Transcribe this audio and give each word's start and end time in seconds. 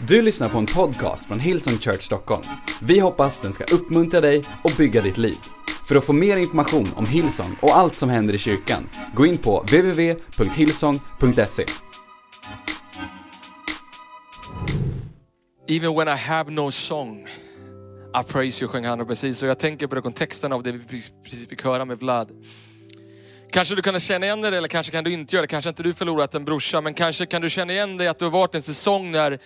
Du 0.00 0.22
lyssnar 0.22 0.48
på 0.48 0.58
en 0.58 0.66
podcast 0.66 1.26
från 1.26 1.40
Hillsong 1.40 1.78
Church 1.78 2.02
Stockholm. 2.02 2.42
Vi 2.82 2.98
hoppas 2.98 3.40
den 3.40 3.52
ska 3.52 3.64
uppmuntra 3.64 4.20
dig 4.20 4.42
och 4.64 4.72
bygga 4.78 5.02
ditt 5.02 5.18
liv. 5.18 5.36
För 5.88 5.96
att 5.96 6.04
få 6.04 6.12
mer 6.12 6.36
information 6.36 6.88
om 6.96 7.06
Hillsong 7.06 7.56
och 7.60 7.76
allt 7.76 7.94
som 7.94 8.08
händer 8.08 8.34
i 8.34 8.38
kyrkan, 8.38 8.88
gå 9.14 9.26
in 9.26 9.38
på 9.38 9.60
www.hillsong.se. 9.60 11.64
Even 15.68 15.94
when 15.94 16.08
I 16.08 16.16
have 16.16 16.50
no 16.50 16.70
song, 16.70 17.26
I 18.20 18.22
praise 18.32 18.64
you, 18.64 18.72
sjöng 18.72 18.84
han 18.84 19.06
precis. 19.06 19.42
Och 19.42 19.48
jag 19.48 19.58
tänker 19.58 19.86
på 19.86 19.94
den 19.94 20.02
kontexten 20.02 20.52
av 20.52 20.62
det 20.62 20.72
vi 20.72 21.02
precis 21.24 21.48
fick 21.48 21.64
höra 21.64 21.84
med 21.84 21.98
Vlad. 21.98 22.30
Kanske 23.50 23.74
du 23.74 23.82
kan 23.82 24.00
känna 24.00 24.26
igen 24.26 24.40
dig 24.40 24.56
eller 24.56 24.68
kanske 24.68 24.92
kan 24.92 25.04
du 25.04 25.12
inte 25.12 25.36
göra 25.36 25.42
det. 25.42 25.48
Kanske 25.48 25.68
inte 25.68 25.82
du 25.82 25.94
förlorat 25.94 26.34
en 26.34 26.44
brorsa, 26.44 26.80
men 26.80 26.94
kanske 26.94 27.26
kan 27.26 27.42
du 27.42 27.50
känna 27.50 27.72
igen 27.72 27.96
dig 27.96 28.08
att 28.08 28.18
du 28.18 28.24
har 28.24 28.32
varit 28.32 28.54
en 28.54 28.62
säsong 28.62 29.10
när 29.10 29.38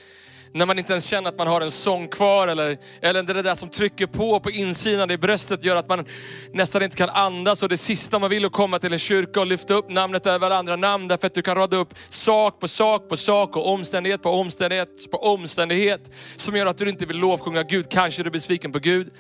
när 0.53 0.67
man 0.67 0.79
inte 0.79 0.93
ens 0.93 1.05
känner 1.05 1.29
att 1.29 1.39
man 1.39 1.47
har 1.47 1.61
en 1.61 1.71
sång 1.71 2.09
kvar 2.09 2.49
eller, 2.49 2.79
eller 3.01 3.23
det 3.23 3.43
där 3.43 3.55
som 3.55 3.69
trycker 3.69 4.07
på 4.07 4.41
på 4.41 4.51
insidan 4.51 5.11
i 5.11 5.19
bröstet 5.19 5.65
gör 5.65 5.77
att 5.77 5.89
man 5.89 6.05
nästan 6.53 6.83
inte 6.83 6.97
kan 6.97 7.09
andas 7.09 7.63
och 7.63 7.69
det 7.69 7.77
sista 7.77 8.19
man 8.19 8.31
vill 8.31 8.43
är 8.43 8.47
att 8.47 8.53
komma 8.53 8.79
till 8.79 8.93
en 8.93 8.99
kyrka 8.99 9.41
och 9.41 9.47
lyfta 9.47 9.75
upp 9.75 9.91
namnet 9.91 10.27
över 10.27 10.51
andra 10.51 10.77
namn 10.77 11.09
därför 11.09 11.27
att 11.27 11.35
du 11.35 11.43
kan 11.43 11.55
rada 11.55 11.77
upp 11.77 11.95
sak 12.09 12.61
på 12.61 12.69
sak 12.69 13.09
på 13.09 13.17
sak 13.17 13.57
och 13.57 13.69
omständighet 13.69 14.23
på 14.23 14.31
omständighet 14.31 15.11
på 15.11 15.17
omständighet 15.17 16.01
som 16.37 16.57
gör 16.57 16.67
att 16.67 16.79
du 16.79 16.89
inte 16.89 17.07
vill 17.07 17.19
lovsjunga 17.19 17.63
Gud. 17.63 17.91
Kanske 17.91 18.23
är 18.23 18.25
du 18.25 18.31
besviken 18.31 18.73
på 18.73 18.79
Gud. 18.79 19.11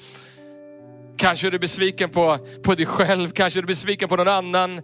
Kanske 1.19 1.47
är 1.47 1.51
du 1.51 1.59
besviken 1.59 2.11
på, 2.11 2.39
på 2.63 2.75
dig 2.75 2.87
själv, 2.87 3.31
kanske 3.31 3.59
är 3.59 3.63
du 3.63 3.67
besviken 3.67 4.09
på 4.09 4.17
någon 4.17 4.29
annan. 4.29 4.83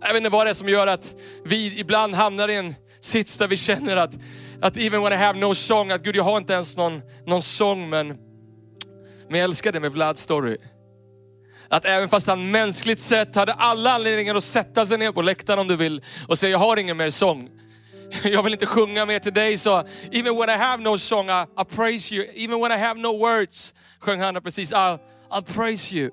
Jag 0.00 0.08
vet 0.08 0.16
inte 0.16 0.28
vad 0.28 0.46
det 0.46 0.50
är 0.50 0.54
som 0.54 0.68
gör 0.68 0.86
att 0.86 1.14
vi 1.44 1.80
ibland 1.80 2.14
hamnar 2.14 2.48
i 2.48 2.56
en 2.56 2.74
sits 3.02 3.38
där 3.38 3.48
vi 3.48 3.56
känner 3.56 3.96
att 3.96 4.14
att 4.62 4.76
even 4.76 5.02
when 5.02 5.12
I 5.12 5.16
have 5.16 5.38
no 5.38 5.54
song, 5.54 5.90
att 5.90 6.02
Gud 6.02 6.16
jag 6.16 6.24
har 6.24 6.38
inte 6.38 6.52
ens 6.52 6.76
någon, 6.76 7.02
någon 7.26 7.42
sång 7.42 7.90
men, 7.90 8.08
men 9.28 9.40
jag 9.40 9.44
älskar 9.44 9.72
det 9.72 9.80
med 9.80 9.92
Vlads 9.92 10.22
story. 10.22 10.56
Att 11.68 11.84
även 11.84 12.08
fast 12.08 12.26
han 12.26 12.50
mänskligt 12.50 13.00
sett 13.00 13.34
hade 13.34 13.52
alla 13.52 13.92
anledningar 13.92 14.34
att 14.34 14.44
sätta 14.44 14.86
sig 14.86 14.98
ner 14.98 15.12
på 15.12 15.22
läktaren 15.22 15.58
om 15.58 15.68
du 15.68 15.76
vill 15.76 16.04
och 16.28 16.38
säga 16.38 16.50
jag 16.50 16.58
har 16.58 16.76
ingen 16.76 16.96
mer 16.96 17.10
sång. 17.10 17.50
Jag 18.22 18.42
vill 18.42 18.52
inte 18.52 18.66
sjunga 18.66 19.06
mer 19.06 19.18
till 19.18 19.32
dig 19.32 19.58
så 19.58 19.84
even 20.12 20.36
when 20.36 20.50
I 20.50 20.52
have 20.52 20.82
no 20.82 20.98
song 20.98 21.28
I, 21.30 21.42
I 21.60 21.64
praise 21.76 22.14
you. 22.14 22.26
Even 22.34 22.60
when 22.60 22.72
I 22.72 22.76
have 22.76 23.00
no 23.00 23.18
words 23.18 23.74
sjöng 23.98 24.20
han 24.20 24.42
precis 24.42 24.72
I'll, 24.72 24.98
I'll 25.30 25.54
praise 25.54 25.96
you. 25.96 26.10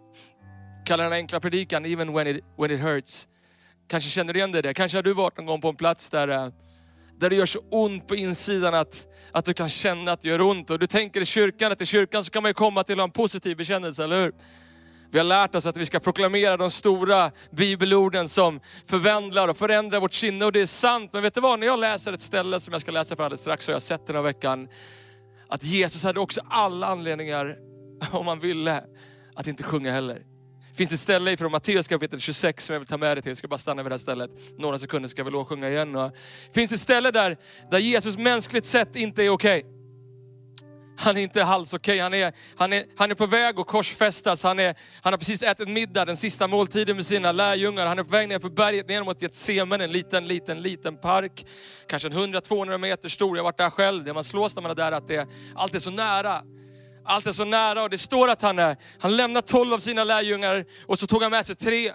Kallar 0.86 1.04
den 1.04 1.14
enkla 1.14 1.40
predikan 1.40 1.86
even 1.86 2.14
when 2.14 2.28
it, 2.28 2.44
when 2.58 2.72
it 2.72 2.80
hurts. 2.80 3.28
Kanske 3.88 4.10
känner 4.10 4.34
du 4.34 4.40
igen 4.40 4.52
det 4.52 4.62
där. 4.62 4.74
Kanske 4.74 4.98
har 4.98 5.04
du 5.04 5.14
varit 5.14 5.38
någon 5.38 5.46
gång 5.46 5.62
på 5.62 5.70
en 5.70 5.76
plats 5.76 6.10
där 6.10 6.28
eh, 6.28 6.50
där 7.20 7.30
det 7.30 7.36
gör 7.36 7.46
så 7.46 7.60
ont 7.70 8.08
på 8.08 8.16
insidan 8.16 8.74
att, 8.74 9.08
att 9.32 9.46
du 9.46 9.54
kan 9.54 9.70
känna 9.70 10.12
att 10.12 10.22
det 10.22 10.30
gör 10.30 10.42
ont. 10.42 10.70
Och 10.70 10.80
du 10.80 10.88
tänker 10.88 11.22
i 11.22 11.26
kyrkan, 11.26 11.72
att 11.72 11.82
i 11.82 11.86
kyrkan 11.86 12.24
så 12.24 12.32
kan 12.32 12.44
man 12.44 12.50
ju 12.50 12.54
komma 12.54 12.84
till 12.84 13.00
en 13.00 13.12
positiv 13.12 13.58
bekännelse, 13.58 14.04
eller 14.04 14.22
hur? 14.22 14.34
Vi 15.12 15.18
har 15.18 15.26
lärt 15.26 15.56
oss 15.56 15.66
att 15.66 15.78
vi 15.78 15.86
ska 15.86 16.00
proklamera 16.00 16.58
de 16.58 16.72
stora 16.72 17.32
bibelorden 17.52 18.30
som 18.30 18.60
förvandlar 18.86 19.48
och 19.48 19.58
förändrar 19.58 20.00
vårt 20.00 20.14
sinne. 20.14 20.46
Och 20.46 20.52
det 20.52 20.62
är 20.62 20.66
sant, 20.66 21.14
men 21.14 21.22
vet 21.22 21.34
du 21.34 21.42
vad? 21.42 21.60
När 21.60 21.68
jag 21.68 21.80
läser 21.80 22.14
ett 22.14 22.22
ställe 22.22 22.60
som 22.60 22.72
jag 22.72 22.82
ska 22.82 22.92
läsa 22.92 23.16
för 23.16 23.24
alldeles 23.24 23.42
strax, 23.42 23.66
så 23.66 23.72
har 23.72 23.76
jag 23.76 23.82
sett 23.82 24.08
den 24.08 24.16
här 24.16 24.24
veckan, 24.24 24.68
att 25.48 25.64
Jesus 25.64 26.04
hade 26.04 26.20
också 26.20 26.42
alla 26.50 26.88
anledningar, 26.88 27.58
om 28.12 28.28
han 28.28 28.40
ville, 28.40 28.84
att 29.36 29.48
inte 29.48 29.64
sjunga 29.64 29.92
heller 29.92 30.22
det 30.72 30.78
finns 30.78 30.92
ett 30.92 31.00
ställe 31.00 31.32
ifrån 31.32 31.52
Matteus 31.52 31.88
kapitel 31.88 32.20
26 32.20 32.66
som 32.66 32.74
jag 32.74 32.80
vill 32.80 32.88
ta 32.88 32.98
med 32.98 33.18
dig 33.18 33.22
till. 33.22 33.30
Jag 33.30 33.38
ska 33.38 33.48
bara 33.48 33.58
stanna 33.58 33.84
vid 33.84 33.92
det 33.92 33.96
här 33.96 34.00
stället. 34.00 34.32
Några 34.58 34.80
sekunder 34.80 35.10
ska 35.10 35.24
vi 35.24 35.32
lovsjunga 35.32 35.70
igen. 35.70 35.94
Det 35.94 36.12
finns 36.54 36.72
ett 36.72 36.82
ställe 36.82 37.12
där, 37.12 37.38
där 37.72 37.80
Jesus 37.80 38.18
mänskligt 38.18 38.66
sett 38.66 38.96
inte 38.96 39.24
är 39.24 39.30
okej. 39.30 39.60
Okay. 39.60 39.80
Han 41.00 41.18
är 41.18 41.22
inte 41.22 41.46
alls 41.46 41.74
okej. 41.74 41.94
Okay. 41.94 42.00
Han, 42.02 42.14
är, 42.14 42.34
han, 42.56 42.74
är, 42.74 42.86
han 42.98 43.12
är 43.12 43.16
på 43.16 43.26
väg 43.26 43.60
att 43.60 43.68
korsfästas. 43.68 44.44
Han, 44.44 44.60
är, 44.60 44.76
han 45.02 45.14
har 45.14 45.18
precis 45.18 45.44
ätit 45.44 45.70
middag, 45.70 46.06
den 46.06 46.18
sista 46.18 46.48
måltiden 46.48 46.96
med 46.96 47.06
sina 47.06 47.32
lärjungar. 47.32 47.86
Han 47.86 48.00
är 48.00 48.04
på 48.04 48.10
väg 48.10 48.30
ner 48.30 48.40
för 48.40 48.50
berget 48.50 48.90
ner 48.90 49.04
mot 49.04 49.22
Getsemane, 49.22 49.84
en 49.84 49.92
liten, 49.92 50.28
liten, 50.28 50.62
liten 50.62 50.98
park. 50.98 51.46
Kanske 51.88 52.08
en 52.08 52.14
100-200 52.14 52.78
meter 52.78 53.10
stor. 53.10 53.38
Jag 53.38 53.44
har 53.44 53.48
varit 53.48 53.58
där 53.58 53.70
själv. 53.70 54.04
Det 54.04 54.14
man 54.14 54.24
slås 54.24 54.56
när 54.56 54.62
man 54.62 54.72
är 54.72 54.76
där 54.76 54.92
att 54.92 55.08
det, 55.08 55.28
allt 55.56 55.76
är 55.76 55.80
så 55.80 55.92
nära. 55.92 56.42
Allt 57.06 57.28
är 57.28 57.32
så 57.32 57.46
nära 57.46 57.84
och 57.84 57.90
det 57.90 57.98
står 57.98 58.28
att 58.28 58.42
han, 58.42 58.60
är, 58.60 58.78
han 59.00 59.16
lämnade 59.18 59.48
tolv 59.48 59.74
av 59.74 59.80
sina 59.80 60.04
lärjungar 60.04 60.66
och 60.88 61.00
så 61.00 61.08
tog 61.08 61.22
han 61.22 61.32
med 61.32 61.46
sig 61.46 61.56
tre. 61.56 61.92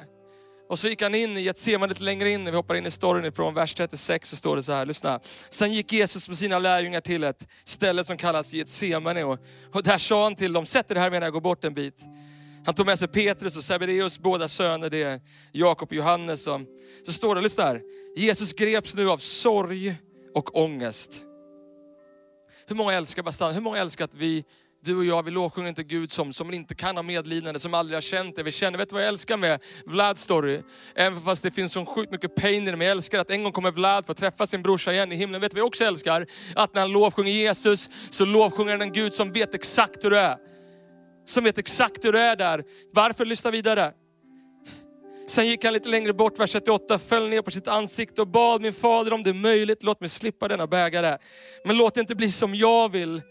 Och 0.69 0.79
så 0.79 0.89
gick 0.89 1.03
han 1.03 1.15
in 1.15 1.37
i 1.37 1.41
Getsemane 1.41 1.89
lite 1.89 2.03
längre 2.03 2.31
in, 2.31 2.45
vi 2.45 2.51
hoppar 2.51 2.75
in 2.75 2.87
i 2.87 2.91
storyn 2.91 3.25
ifrån 3.25 3.55
vers 3.55 3.75
36 3.75 4.29
så 4.29 4.37
står 4.37 4.57
det 4.57 4.63
så 4.63 4.73
här, 4.73 4.87
lyssna. 4.87 5.21
Sen 5.51 5.73
gick 5.73 5.93
Jesus 5.93 6.29
med 6.29 6.39
sina 6.39 6.59
lärjungar 6.59 7.01
till 7.01 7.25
ett 7.25 7.49
ställe 7.65 8.05
som 8.05 8.17
kallas 8.17 8.53
Getsemane 8.53 9.25
och, 9.25 9.39
och 9.73 9.83
där 9.83 9.99
sa 9.99 10.23
han 10.23 10.37
till 10.37 10.53
dem, 10.53 10.67
sätt 10.67 10.91
er 10.91 10.95
här 10.95 11.11
medan 11.11 11.23
jag 11.23 11.33
går 11.33 11.41
bort 11.41 11.65
en 11.65 11.75
bit. 11.75 12.05
Han 12.67 12.75
tog 12.75 12.87
med 12.87 12.99
sig 12.99 13.09
Petrus 13.09 13.57
och 13.57 13.65
Sebedeus 13.65 14.19
båda 14.19 14.49
söner, 14.49 14.91
det 14.91 15.03
är 15.03 15.21
Jakob 15.53 15.89
och 15.89 15.95
Johannes. 15.95 16.47
Och, 16.47 16.61
så 17.07 17.13
står 17.13 17.35
det, 17.35 17.41
lyssna 17.41 17.65
här, 17.65 17.83
Jesus 18.17 18.53
greps 18.53 18.95
nu 18.95 19.11
av 19.11 19.19
sorg 19.19 19.97
och 20.35 20.57
ångest. 20.57 21.23
Hur 22.67 22.77
många 22.77 22.93
älskar 22.93 23.23
Bastan? 23.23 23.55
Hur 23.55 23.61
många 23.61 23.79
älskar 23.79 24.05
att 24.05 24.15
vi 24.15 24.45
du 24.85 24.97
och 24.97 25.05
jag, 25.05 25.23
vi 25.23 25.31
lovsjunger 25.31 25.69
inte 25.69 25.83
Gud 25.83 26.13
som, 26.13 26.33
som 26.33 26.55
inte 26.55 26.75
kan 26.75 26.97
ha 26.97 27.03
medlidande, 27.03 27.61
som 27.61 27.75
aldrig 27.75 27.97
har 27.97 28.01
känt 28.03 28.37
det. 28.37 28.43
Vi 28.43 28.53
känner, 28.53 28.79
vet 28.79 28.89
du 28.89 28.93
vad 28.93 29.03
jag 29.03 29.09
älskar 29.09 29.37
med 29.37 29.61
Vlads 29.87 30.23
story? 30.23 30.63
Även 30.95 31.21
fast 31.21 31.43
det 31.43 31.51
finns 31.51 31.73
så 31.73 31.85
sjukt 31.85 32.13
mycket 32.13 32.35
pain 32.35 32.69
i 32.69 32.71
det, 32.71 32.77
men 32.77 32.87
jag 32.87 32.93
älskar 32.93 33.19
att 33.19 33.31
en 33.31 33.43
gång 33.43 33.53
kommer 33.53 33.73
Vlad 33.73 34.07
få 34.07 34.15
träffa 34.15 34.47
sin 34.47 34.63
brorsa 34.63 34.93
igen 34.93 35.13
i 35.13 35.17
himlen. 35.17 35.41
Vet 35.41 35.51
du 35.51 35.55
vad 35.55 35.61
jag 35.61 35.67
också 35.67 35.85
älskar? 35.85 36.27
Att 36.55 36.75
när 36.75 36.81
han 36.81 36.93
lovsjunger 36.93 37.33
Jesus, 37.33 37.91
så 38.11 38.25
lovsjunger 38.25 38.73
han 38.73 38.83
en 38.83 38.93
Gud 38.93 39.15
som 39.15 39.33
vet 39.33 39.55
exakt 39.55 40.05
hur 40.05 40.11
du 40.11 40.19
är. 40.19 40.37
Som 41.27 41.45
vet 41.45 41.59
exakt 41.59 42.05
hur 42.05 42.13
du 42.13 42.19
är 42.19 42.37
där. 42.37 42.65
Varför? 42.93 43.25
Lyssna 43.25 43.51
vidare. 43.51 43.93
Sen 45.27 45.47
gick 45.47 45.65
han 45.65 45.73
lite 45.73 45.89
längre 45.89 46.13
bort, 46.13 46.39
vers 46.39 46.53
38, 46.53 46.99
föll 46.99 47.29
ner 47.29 47.43
på 47.43 47.51
sitt 47.51 47.69
ansikte 47.69 48.21
och 48.21 48.29
bad 48.29 48.61
min 48.61 48.73
fader 48.73 49.13
om 49.13 49.23
det 49.23 49.31
är 49.31 49.35
möjligt, 49.35 49.83
låt 49.83 50.01
mig 50.01 50.09
slippa 50.09 50.49
denna 50.49 50.67
bägare. 50.67 51.19
Men 51.65 51.77
låt 51.77 51.95
det 51.95 52.01
inte 52.01 52.15
bli 52.15 52.31
som 52.31 52.55
jag 52.55 52.93
vill, 52.93 53.23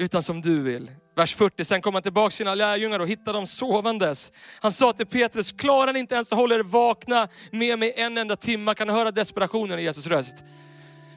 utan 0.00 0.22
som 0.22 0.40
du 0.40 0.62
vill. 0.62 0.90
Vers 1.16 1.34
40, 1.34 1.64
sen 1.64 1.82
kom 1.82 1.94
han 1.94 2.02
tillbaka 2.02 2.30
till 2.30 2.36
sina 2.36 2.54
lärjungar 2.54 3.00
och 3.00 3.08
hittade 3.08 3.38
dem 3.38 3.46
sovandes. 3.46 4.32
Han 4.60 4.72
sa 4.72 4.92
till 4.92 5.06
Petrus, 5.06 5.52
klarar 5.52 5.92
ni 5.92 5.98
inte 5.98 6.14
ens 6.14 6.32
att 6.32 6.38
hålla 6.38 6.54
er 6.54 6.62
vakna 6.62 7.28
med 7.50 7.78
mig 7.78 7.92
en 7.96 8.18
enda 8.18 8.36
timme? 8.36 8.74
Kan 8.74 8.86
du 8.86 8.92
höra 8.92 9.10
desperationen 9.10 9.78
i 9.78 9.82
Jesus 9.82 10.06
röst? 10.06 10.34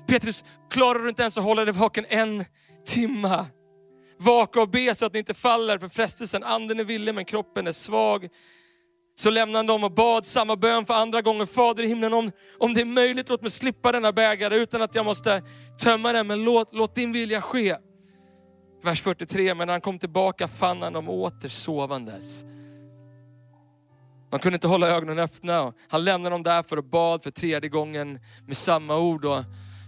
Petrus, 0.07 0.43
klarar 0.69 0.99
du 0.99 1.09
inte 1.09 1.21
ens 1.21 1.37
att 1.37 1.43
hålla 1.43 1.65
dig 1.65 1.73
vaken 1.73 2.05
en 2.09 2.45
timme? 2.85 3.45
Vaka 4.17 4.61
och 4.61 4.69
be 4.69 4.95
så 4.95 5.05
att 5.05 5.13
ni 5.13 5.19
inte 5.19 5.33
faller 5.33 5.77
för 5.77 5.89
frestelsen. 5.89 6.43
Anden 6.43 6.79
är 6.79 6.83
villig 6.83 7.15
men 7.15 7.25
kroppen 7.25 7.67
är 7.67 7.71
svag. 7.71 8.29
Så 9.15 9.29
lämnade 9.29 9.57
han 9.57 9.67
dem 9.67 9.83
och 9.83 9.91
bad 9.91 10.25
samma 10.25 10.55
bön 10.55 10.85
för 10.85 10.93
andra 10.93 11.21
gången. 11.21 11.47
Fader 11.47 11.83
i 11.83 11.87
himlen, 11.87 12.13
om, 12.13 12.31
om 12.57 12.73
det 12.73 12.81
är 12.81 12.85
möjligt, 12.85 13.29
låt 13.29 13.41
mig 13.41 13.51
slippa 13.51 13.91
denna 13.91 14.11
bägare 14.11 14.55
utan 14.55 14.81
att 14.81 14.95
jag 14.95 15.05
måste 15.05 15.43
tömma 15.83 16.13
den. 16.13 16.27
Men 16.27 16.43
låt, 16.43 16.73
låt 16.73 16.95
din 16.95 17.11
vilja 17.11 17.41
ske. 17.41 17.75
Vers 18.83 19.01
43, 19.01 19.53
men 19.53 19.67
när 19.67 19.73
han 19.73 19.81
kom 19.81 19.99
tillbaka 19.99 20.47
fann 20.47 20.81
han 20.81 20.93
dem 20.93 21.09
åter 21.09 21.49
sovandes. 21.49 22.43
Man 24.31 24.39
kunde 24.39 24.55
inte 24.55 24.67
hålla 24.67 24.87
ögonen 24.87 25.19
öppna. 25.19 25.73
Han 25.87 26.03
lämnade 26.03 26.35
dem 26.35 26.43
där 26.43 26.63
för 26.63 26.77
att 26.77 26.85
bad 26.85 27.23
för 27.23 27.31
tredje 27.31 27.69
gången 27.69 28.19
med 28.47 28.57
samma 28.57 28.97
ord. 28.97 29.25
Och 29.25 29.43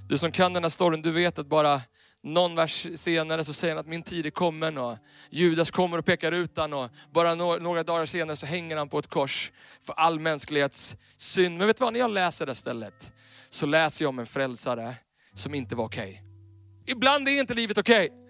du 0.10 0.18
som 0.18 0.32
kan 0.32 0.54
den 0.54 0.64
här 0.64 0.70
storyn, 0.70 1.02
du 1.02 1.12
vet 1.12 1.40
att 1.40 1.48
bara 1.48 1.82
någon 2.24 2.56
vers 2.56 2.88
senare 2.96 3.44
så 3.44 3.54
säger 3.54 3.76
han 3.76 3.80
att 3.80 3.88
min 3.88 4.04
tid 4.04 4.26
är 4.26 4.30
kommen 4.30 4.78
och 4.78 4.98
Judas 5.30 5.72
kommer 5.72 5.98
och 5.98 6.06
pekar 6.06 6.32
ut 6.32 6.58
han 6.58 6.74
och 6.74 6.90
bara 7.14 7.36
några 7.36 7.84
dagar 7.84 8.06
senare 8.06 8.36
så 8.36 8.46
hänger 8.46 8.78
han 8.78 8.90
på 8.90 9.00
ett 9.00 9.08
kors 9.08 9.52
för 9.82 9.94
all 9.94 10.20
mänsklighets 10.20 10.98
synd. 11.18 11.58
Men 11.58 11.68
vet 11.68 11.78
du 11.78 11.84
vad, 11.84 11.94
när 11.94 12.00
jag 12.00 12.12
läser 12.12 12.46
det 12.46 12.56
stället 12.56 13.12
så 13.50 13.66
läser 13.66 14.06
jag 14.06 14.10
om 14.10 14.20
en 14.20 14.26
frälsare 14.26 14.96
som 15.34 15.54
inte 15.54 15.76
var 15.76 15.86
okej. 15.86 16.12
Okay. 16.12 16.94
Ibland 16.96 17.28
är 17.28 17.40
inte 17.40 17.54
livet 17.54 17.78
okej. 17.78 18.06
Okay. 18.06 18.25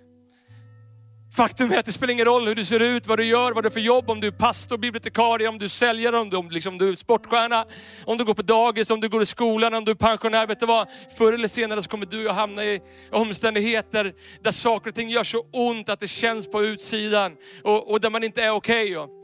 Faktum 1.36 1.72
är 1.72 1.78
att 1.78 1.86
det 1.86 1.92
spelar 1.92 2.14
ingen 2.14 2.26
roll 2.26 2.48
hur 2.48 2.56
du 2.56 2.66
ser 2.66 2.80
ut, 2.80 3.08
vad 3.08 3.20
du 3.20 3.26
gör, 3.26 3.52
vad 3.52 3.64
du 3.64 3.68
har 3.68 3.72
för 3.72 3.80
jobb, 3.80 4.10
om 4.10 4.20
du 4.20 4.28
är 4.28 4.32
pastor, 4.32 4.78
bibliotekarie, 4.78 5.48
om 5.48 5.58
du 5.58 5.66
är 5.66 5.70
säljare, 5.70 6.18
om 6.18 6.30
du, 6.30 6.38
om 6.38 6.50
liksom, 6.50 6.78
du 6.78 6.90
är 6.90 6.96
sportstjärna, 6.96 7.66
om 8.06 8.18
du 8.18 8.26
går 8.26 8.34
på 8.34 8.42
dagis, 8.42 8.90
om 8.90 9.00
du 9.00 9.10
går 9.10 9.22
i 9.22 9.26
skolan, 9.26 9.74
om 9.74 9.86
du 9.86 9.92
är 9.92 9.96
pensionär. 9.96 10.48
Vet 10.48 10.60
du 10.60 10.66
vad? 10.66 10.88
Förr 11.18 11.34
eller 11.34 11.48
senare 11.48 11.84
så 11.84 11.90
kommer 11.90 12.06
du 12.06 12.30
att 12.30 12.36
hamna 12.36 12.66
i 12.66 12.82
omständigheter 13.12 14.14
där 14.44 14.52
saker 14.52 14.90
och 14.90 14.96
ting 14.96 15.10
gör 15.10 15.24
så 15.24 15.46
ont 15.52 15.90
att 15.90 16.00
det 16.00 16.08
känns 16.08 16.50
på 16.50 16.64
utsidan 16.64 17.38
och, 17.64 17.92
och 17.92 18.02
där 18.02 18.10
man 18.10 18.24
inte 18.24 18.44
är 18.44 18.50
okej. 18.50 18.98
Okay. 18.98 19.16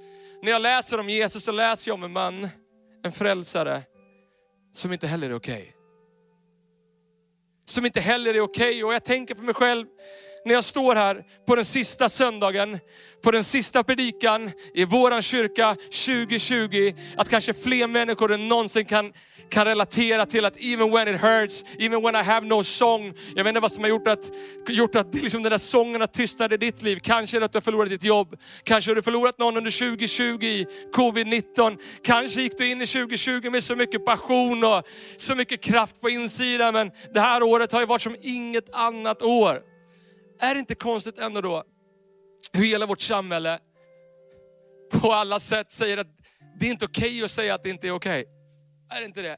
När 0.44 0.52
jag 0.52 0.62
läser 0.62 1.00
om 1.00 1.10
Jesus 1.10 1.44
så 1.44 1.52
läser 1.52 1.92
jag 1.92 1.96
om 1.96 2.04
en 2.04 2.12
man, 2.12 2.50
en 3.04 3.12
frälsare, 3.12 3.82
som 4.74 4.94
inte 4.94 5.08
heller 5.08 5.30
är 5.30 5.36
okej. 5.36 5.54
Okay. 5.54 5.72
Som 7.66 7.86
inte 7.86 8.02
heller 8.02 8.34
är 8.34 8.42
okej. 8.42 8.70
Okay. 8.70 8.84
Och 8.84 8.94
jag 8.94 9.04
tänker 9.04 9.36
för 9.36 9.44
mig 9.44 9.54
själv, 9.54 9.86
när 10.46 10.54
jag 10.54 10.64
står 10.64 10.96
här 10.96 11.24
på 11.48 11.56
den 11.56 11.66
sista 11.66 12.10
söndagen, 12.10 12.80
på 13.24 13.32
den 13.32 13.44
sista 13.44 13.84
predikan 13.84 14.52
i 14.74 14.86
våran 14.86 15.22
kyrka 15.22 15.76
2020, 15.76 16.94
att 17.18 17.30
kanske 17.30 17.54
fler 17.54 17.88
människor 17.88 18.34
än 18.34 18.48
någonsin 18.48 18.86
kan, 18.86 19.14
kan 19.50 19.66
relatera 19.66 20.26
till 20.26 20.46
att 20.46 20.60
even 20.60 20.92
when 20.92 21.16
it 21.16 21.22
hurts, 21.22 21.64
even 21.80 22.02
when 22.02 22.16
I 22.16 22.24
have 22.24 22.48
no 22.48 22.64
song. 22.64 23.14
Jag 23.36 23.44
vet 23.44 23.52
inte 23.52 23.60
vad 23.60 23.72
som 23.72 23.84
har 23.84 23.90
gjort 23.90 24.08
att, 24.08 24.32
gjort 24.70 24.96
att 24.96 25.16
liksom 25.16 25.44
den 25.44 25.50
där 25.52 25.58
sången 25.58 26.02
har 26.02 26.08
tystnat 26.08 26.52
i 26.52 26.58
ditt 26.58 26.82
liv. 26.82 27.00
Kanske 27.04 27.38
är 27.38 27.40
det 27.40 27.46
att 27.46 27.52
du 27.52 27.56
har 27.56 27.62
förlorat 27.62 27.90
ditt 27.90 28.04
jobb. 28.04 28.36
Kanske 28.64 28.92
har 28.92 28.96
du 28.96 29.02
förlorat 29.02 29.40
någon 29.40 29.58
under 29.58 29.72
2020 29.72 30.44
i 30.44 30.66
covid-19. 30.94 31.78
Kanske 32.04 32.42
gick 32.42 32.58
du 32.58 32.72
in 32.72 32.82
i 32.82 32.88
2020 32.88 33.50
med 33.50 33.64
så 33.64 33.76
mycket 33.76 34.06
passion 34.06 34.64
och 34.64 34.84
så 35.18 35.36
mycket 35.36 35.62
kraft 35.62 36.02
på 36.02 36.10
insidan. 36.10 36.74
Men 36.74 36.92
det 37.14 37.20
här 37.20 37.44
året 37.44 37.72
har 37.72 37.80
ju 37.80 37.86
varit 37.86 38.02
som 38.02 38.16
inget 38.22 38.74
annat 38.74 39.22
år. 39.22 39.71
Är 40.42 40.54
det 40.54 40.60
inte 40.60 40.76
konstigt 40.76 41.18
ändå 41.18 41.42
då, 41.42 41.64
hur 42.54 42.66
hela 42.66 42.86
vårt 42.86 43.02
samhälle 43.02 43.60
på 44.92 45.14
alla 45.14 45.40
sätt 45.40 45.72
säger 45.72 45.98
att 45.98 46.08
det 46.60 46.66
är 46.68 46.72
inte 46.72 46.86
okej 46.86 47.10
okay 47.10 47.24
att 47.24 47.32
säga 47.32 47.56
att 47.56 47.64
det 47.64 47.70
inte 47.70 47.88
är 47.88 47.92
okej. 47.92 48.22
Okay. 48.22 48.98
Är 48.98 49.00
det 49.00 49.06
inte 49.06 49.22
det? 49.22 49.38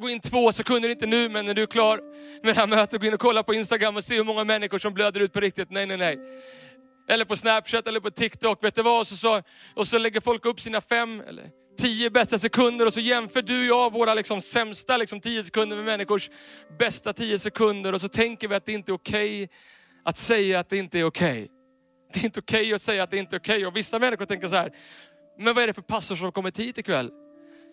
Gå 0.00 0.10
in 0.10 0.20
två 0.20 0.52
sekunder, 0.52 0.88
inte 0.88 1.06
nu, 1.06 1.28
men 1.28 1.46
när 1.46 1.54
du 1.54 1.62
är 1.62 1.66
klar 1.66 2.00
med 2.42 2.54
det 2.54 2.60
här 2.60 2.66
mötet, 2.66 3.00
gå 3.00 3.06
in 3.06 3.14
och 3.14 3.20
kolla 3.20 3.42
på 3.42 3.54
Instagram 3.54 3.96
och 3.96 4.04
se 4.04 4.16
hur 4.16 4.24
många 4.24 4.44
människor 4.44 4.78
som 4.78 4.94
blöder 4.94 5.20
ut 5.20 5.32
på 5.32 5.40
riktigt. 5.40 5.70
Nej, 5.70 5.86
nej, 5.86 5.96
nej. 5.96 6.18
Eller 7.08 7.24
på 7.24 7.36
Snapchat 7.36 7.88
eller 7.88 8.00
på 8.00 8.10
TikTok. 8.10 8.64
Vet 8.64 8.74
du 8.74 8.82
vad? 8.82 9.00
Och 9.00 9.06
så, 9.06 9.16
så, 9.16 9.42
och 9.74 9.86
så 9.86 9.98
lägger 9.98 10.20
folk 10.20 10.46
upp 10.46 10.60
sina 10.60 10.80
fem 10.80 11.22
eller 11.28 11.50
tio 11.80 12.10
bästa 12.10 12.38
sekunder 12.38 12.86
och 12.86 12.94
så 12.94 13.00
jämför 13.00 13.42
du 13.42 13.60
och 13.60 13.66
jag 13.66 13.92
våra 13.92 14.14
liksom 14.14 14.40
sämsta 14.40 14.96
liksom, 14.96 15.20
tio 15.20 15.44
sekunder 15.44 15.76
med 15.76 15.84
människors 15.84 16.30
bästa 16.78 17.12
tio 17.12 17.38
sekunder. 17.38 17.94
Och 17.94 18.00
så 18.00 18.08
tänker 18.08 18.48
vi 18.48 18.54
att 18.54 18.66
det 18.66 18.72
inte 18.72 18.92
är 18.92 18.94
okej 18.94 19.44
okay 19.44 19.56
att 20.04 20.16
säga 20.16 20.60
att 20.60 20.68
det 20.68 20.76
inte 20.76 20.98
är 20.98 21.04
okej. 21.04 21.32
Okay. 21.32 21.48
Det 22.12 22.20
är 22.20 22.24
inte 22.24 22.40
okej 22.40 22.60
okay 22.60 22.74
att 22.74 22.82
säga 22.82 23.02
att 23.02 23.10
det 23.10 23.18
inte 23.18 23.36
är 23.36 23.40
okej. 23.40 23.66
Och 23.66 23.76
vissa 23.76 23.98
människor 23.98 24.26
tänker 24.26 24.48
så 24.48 24.56
här, 24.56 24.72
men 25.38 25.54
vad 25.54 25.62
är 25.62 25.66
det 25.66 25.74
för 25.74 25.82
pastor 25.82 26.16
som 26.16 26.24
har 26.24 26.32
kommit 26.32 26.58
hit 26.58 26.78
ikväll? 26.78 27.10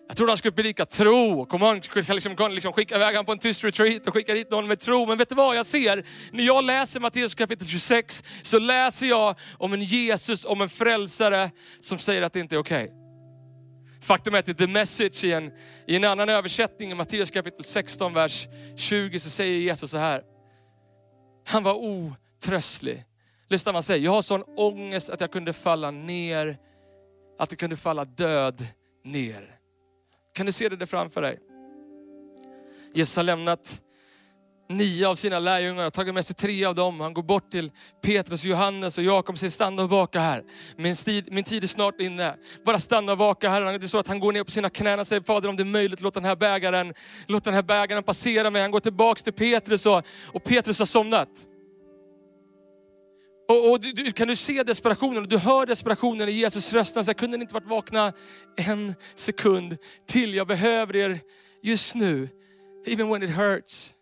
Jag 0.08 0.16
trodde 0.16 0.30
han 0.30 0.38
skulle 0.38 0.52
predika 0.52 0.86
tro. 0.86 1.46
Kom 1.46 1.62
on, 1.62 1.80
liksom, 1.94 2.50
liksom 2.50 2.72
skicka 2.72 2.96
iväg 2.96 3.14
honom 3.14 3.26
på 3.26 3.32
en 3.32 3.38
tyst 3.38 3.64
retreat 3.64 4.06
och 4.06 4.14
skicka 4.14 4.34
dit 4.34 4.50
någon 4.50 4.66
med 4.66 4.80
tro. 4.80 5.06
Men 5.06 5.18
vet 5.18 5.28
du 5.28 5.34
vad 5.34 5.56
jag 5.56 5.66
ser? 5.66 6.06
När 6.32 6.44
jag 6.44 6.64
läser 6.64 7.00
Matteus 7.00 7.34
kapitel 7.34 7.66
26 7.66 8.22
så 8.42 8.58
läser 8.58 9.06
jag 9.06 9.34
om 9.58 9.72
en 9.72 9.82
Jesus, 9.82 10.44
om 10.44 10.60
en 10.60 10.68
frälsare 10.68 11.50
som 11.80 11.98
säger 11.98 12.22
att 12.22 12.32
det 12.32 12.40
inte 12.40 12.54
är 12.54 12.58
okej. 12.58 12.84
Okay. 12.84 13.07
Faktum 14.00 14.34
är 14.34 14.38
att 14.38 14.48
i 14.48 14.54
The 14.54 14.66
Message, 14.66 15.24
i 15.24 15.32
en, 15.32 15.52
i 15.86 15.96
en 15.96 16.04
annan 16.04 16.28
översättning, 16.28 16.92
i 16.92 16.94
Matteus 16.94 17.30
kapitel 17.30 17.64
16, 17.64 18.14
vers 18.14 18.48
20, 18.76 19.20
så 19.20 19.30
säger 19.30 19.58
Jesus 19.58 19.90
så 19.90 19.98
här. 19.98 20.22
Han 21.46 21.62
var 21.62 21.74
otröstlig. 21.74 23.04
Lyssna 23.48 23.72
vad 23.72 23.76
han 23.76 23.82
säger, 23.82 24.04
jag 24.04 24.12
har 24.12 24.22
sån 24.22 24.42
ångest 24.42 25.10
att 25.10 25.20
jag 25.20 25.32
kunde 25.32 25.52
falla 25.52 25.90
ner, 25.90 26.58
att 27.38 27.52
jag 27.52 27.58
kunde 27.58 27.76
falla 27.76 28.04
död 28.04 28.66
ner. 29.04 29.58
Kan 30.34 30.46
du 30.46 30.52
se 30.52 30.68
det 30.68 30.76
där 30.76 30.86
framför 30.86 31.22
dig? 31.22 31.38
Jesus 32.94 33.16
har 33.16 33.22
lämnat 33.24 33.80
nio 34.68 35.08
av 35.08 35.14
sina 35.14 35.38
lärjungar 35.38 35.86
och 35.86 35.92
tagit 35.92 36.14
med 36.14 36.26
sig 36.26 36.36
tre 36.36 36.64
av 36.64 36.74
dem. 36.74 37.00
Han 37.00 37.14
går 37.14 37.22
bort 37.22 37.50
till 37.50 37.70
Petrus, 38.02 38.44
Johannes 38.44 38.98
och 38.98 39.04
Jakob 39.04 39.32
och 39.32 39.38
säger 39.38 39.50
stanna 39.50 39.82
och 39.82 39.90
vaka 39.90 40.20
här. 40.20 40.44
Min 40.76 40.96
tid, 40.96 41.32
min 41.32 41.44
tid 41.44 41.64
är 41.64 41.68
snart 41.68 42.00
inne. 42.00 42.34
Bara 42.64 42.78
stanna 42.78 43.12
och 43.12 43.18
vaka 43.18 43.50
här. 43.50 43.78
Det 43.78 43.86
är 43.86 43.88
så 43.88 43.98
att 43.98 44.08
han 44.08 44.20
går 44.20 44.32
ner 44.32 44.44
på 44.44 44.50
sina 44.50 44.70
knän 44.70 45.00
och 45.00 45.06
säger, 45.06 45.22
Fader 45.22 45.48
om 45.48 45.56
det 45.56 45.62
är 45.62 45.64
möjligt, 45.64 46.00
låt 46.00 46.14
den 46.14 46.24
här 46.24 46.36
bägaren, 46.36 46.94
låt 47.26 47.44
den 47.44 47.54
här 47.54 47.62
bägaren 47.62 48.02
passera 48.02 48.50
mig. 48.50 48.62
Han 48.62 48.70
går 48.70 48.80
tillbaks 48.80 49.22
till 49.22 49.32
Petrus 49.32 49.86
och, 49.86 50.02
och 50.26 50.44
Petrus 50.44 50.78
har 50.78 50.86
somnat. 50.86 51.28
Och, 53.48 53.70
och 53.70 53.80
du, 53.80 54.12
kan 54.12 54.28
du 54.28 54.36
se 54.36 54.62
desperationen? 54.62 55.22
Du 55.28 55.38
hör 55.38 55.66
desperationen 55.66 56.28
i 56.28 56.32
Jesus 56.32 56.72
röst. 56.72 56.96
Jag 56.96 57.16
kunde 57.16 57.36
inte 57.36 57.54
varit 57.54 57.66
vakna 57.66 58.12
en 58.56 58.94
sekund 59.14 59.76
till. 60.08 60.34
Jag 60.34 60.46
behöver 60.46 60.96
er 60.96 61.20
just 61.62 61.94
nu. 61.94 62.28
Even 62.86 63.08
when 63.08 63.22
it 63.22 63.30
hurts. 63.30 63.94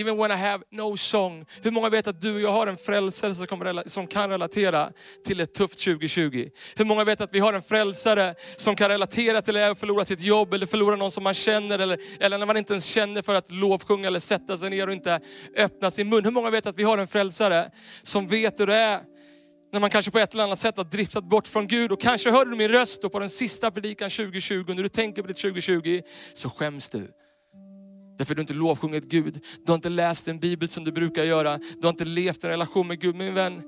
Even 0.00 0.16
when 0.16 0.30
I 0.30 0.34
have 0.34 0.64
no 0.70 0.96
song. 0.96 1.44
Hur 1.62 1.70
många 1.70 1.88
vet 1.88 2.06
att 2.06 2.20
du 2.20 2.34
och 2.34 2.40
jag 2.40 2.52
har 2.52 2.66
en 2.66 2.76
frälsare 2.76 3.34
som, 3.34 3.46
kommer, 3.46 3.88
som 3.88 4.06
kan 4.06 4.30
relatera 4.30 4.92
till 5.26 5.40
ett 5.40 5.54
tufft 5.54 5.84
2020? 5.84 6.48
Hur 6.76 6.84
många 6.84 7.04
vet 7.04 7.20
att 7.20 7.34
vi 7.34 7.38
har 7.38 7.52
en 7.52 7.62
frälsare 7.62 8.34
som 8.56 8.76
kan 8.76 8.88
relatera 8.88 9.42
till 9.42 9.56
att 9.56 9.78
förlora 9.78 10.04
sitt 10.04 10.20
jobb, 10.20 10.54
eller 10.54 10.66
förlora 10.66 10.96
någon 10.96 11.10
som 11.10 11.24
man 11.24 11.34
känner, 11.34 11.78
eller, 11.78 11.98
eller 12.20 12.38
när 12.38 12.46
man 12.46 12.56
inte 12.56 12.72
ens 12.72 12.84
känner 12.84 13.22
för 13.22 13.34
att 13.34 13.50
lovsjunga 13.50 14.06
eller 14.06 14.20
sätta 14.20 14.58
sig 14.58 14.70
ner 14.70 14.86
och 14.86 14.92
inte 14.92 15.20
öppna 15.56 15.90
sin 15.90 16.08
mun. 16.08 16.24
Hur 16.24 16.30
många 16.30 16.50
vet 16.50 16.66
att 16.66 16.78
vi 16.78 16.82
har 16.82 16.98
en 16.98 17.06
frälsare 17.06 17.70
som 18.02 18.28
vet 18.28 18.60
hur 18.60 18.66
det 18.66 18.76
är 18.76 19.00
när 19.72 19.80
man 19.80 19.90
kanske 19.90 20.10
på 20.10 20.18
ett 20.18 20.34
eller 20.34 20.44
annat 20.44 20.58
sätt 20.58 20.76
har 20.76 20.84
driftat 20.84 21.24
bort 21.24 21.46
från 21.46 21.66
Gud. 21.66 21.92
Och 21.92 22.00
kanske 22.00 22.30
hörde 22.30 22.50
du 22.50 22.56
min 22.56 22.68
röst 22.68 23.12
på 23.12 23.18
den 23.18 23.30
sista 23.30 23.70
predikan 23.70 24.10
2020, 24.10 24.64
när 24.66 24.82
du 24.82 24.88
tänker 24.88 25.22
på 25.22 25.28
ditt 25.28 25.36
2020, 25.36 26.02
så 26.34 26.50
skäms 26.50 26.90
du. 26.90 27.19
Därför 28.20 28.34
du 28.34 28.40
inte 28.40 28.54
lovsjungit 28.54 29.04
Gud. 29.04 29.40
Du 29.64 29.72
har 29.72 29.74
inte 29.74 29.88
läst 29.88 30.28
en 30.28 30.38
bibel 30.38 30.68
som 30.68 30.84
du 30.84 30.92
brukar 30.92 31.24
göra. 31.24 31.58
Du 31.58 31.80
har 31.82 31.88
inte 31.88 32.04
levt 32.04 32.44
en 32.44 32.50
relation 32.50 32.86
med 32.86 33.00
Gud. 33.00 33.14
Min 33.14 33.34
vän, 33.34 33.62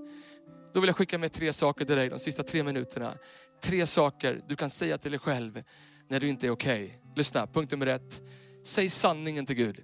då 0.74 0.80
vill 0.80 0.88
jag 0.88 0.96
skicka 0.96 1.18
med 1.18 1.32
tre 1.32 1.52
saker 1.52 1.84
till 1.84 1.96
dig 1.96 2.08
de 2.08 2.18
sista 2.18 2.42
tre 2.42 2.62
minuterna. 2.62 3.14
Tre 3.62 3.86
saker 3.86 4.40
du 4.48 4.56
kan 4.56 4.70
säga 4.70 4.98
till 4.98 5.10
dig 5.10 5.20
själv 5.20 5.62
när 6.08 6.20
du 6.20 6.28
inte 6.28 6.46
är 6.46 6.50
okej. 6.50 6.84
Okay. 6.84 6.98
Lyssna, 7.16 7.46
punkt 7.46 7.70
nummer 7.70 7.86
ett. 7.86 8.22
Säg 8.64 8.90
sanningen 8.90 9.46
till 9.46 9.56
Gud. 9.56 9.76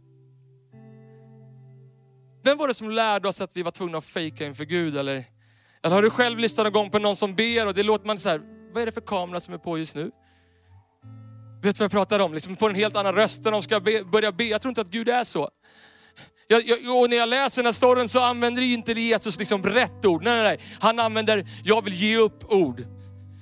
Vem 2.43 2.59
var 2.59 2.69
det 2.69 2.75
som 2.75 2.91
lärde 2.91 3.29
oss 3.29 3.41
att 3.41 3.56
vi 3.56 3.62
var 3.62 3.70
tvungna 3.70 3.99
att 3.99 4.05
fejka 4.05 4.47
inför 4.47 4.65
Gud? 4.65 4.97
Eller, 4.97 5.25
eller 5.82 5.94
har 5.94 6.03
du 6.03 6.11
själv 6.11 6.38
lyssnat 6.38 6.65
någon 6.65 6.73
gång 6.73 6.91
på 6.91 6.99
någon 6.99 7.17
som 7.17 7.35
ber 7.35 7.67
och 7.67 7.75
det 7.75 7.82
låter 7.82 8.06
man 8.06 8.19
så 8.19 8.29
här, 8.29 8.41
vad 8.73 8.82
är 8.82 8.87
det 8.87 8.93
för 8.93 9.00
kamera 9.00 9.41
som 9.41 9.55
är 9.55 9.59
på 9.59 9.79
just 9.79 9.94
nu? 9.94 10.11
Vet 11.69 11.76
du 11.76 11.79
vad 11.79 11.85
jag 11.85 11.91
pratar 11.91 12.19
om? 12.19 12.35
Liksom 12.35 12.56
får 12.56 12.70
en 12.70 12.76
helt 12.76 12.97
annan 12.97 13.15
röst 13.15 13.44
när 13.44 13.50
de 13.50 13.62
ska 13.62 13.81
be, 13.81 14.05
börja 14.05 14.32
be. 14.32 14.44
Jag 14.44 14.62
tror 14.62 14.70
inte 14.70 14.81
att 14.81 14.88
Gud 14.88 15.09
är 15.09 15.25
så. 15.25 15.50
Jag, 16.47 16.69
jag, 16.69 16.97
och 16.97 17.11
när 17.11 17.17
jag 17.17 17.29
läser 17.29 17.62
den 17.62 17.67
här 17.67 17.73
storyn 17.73 18.09
så 18.09 18.20
använder 18.20 18.62
inte 18.62 18.93
Jesus 18.93 19.38
liksom 19.38 19.62
rätt 19.62 20.05
ord. 20.05 20.23
Nej, 20.25 20.35
nej, 20.35 20.43
nej. 20.43 20.76
Han 20.81 20.99
använder, 20.99 21.47
jag 21.65 21.85
vill 21.85 21.94
ge 21.94 22.17
upp 22.17 22.53
ord. 22.53 22.85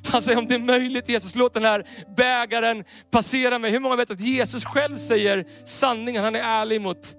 Han 0.07 0.23
säger 0.23 0.39
om 0.39 0.47
det 0.47 0.55
är 0.55 0.59
möjligt 0.59 1.09
Jesus, 1.09 1.35
låt 1.35 1.55
den 1.55 1.65
här 1.65 1.87
bägaren 2.17 2.85
passera 3.11 3.59
mig. 3.59 3.71
Hur 3.71 3.81
många 3.81 3.97
vet 3.97 4.11
att 4.11 4.21
Jesus 4.21 4.65
själv 4.65 4.99
säger 4.99 5.45
sanningen, 5.65 6.25
han 6.25 6.35
är 6.35 6.41
ärlig 6.41 6.81
mot, 6.81 7.15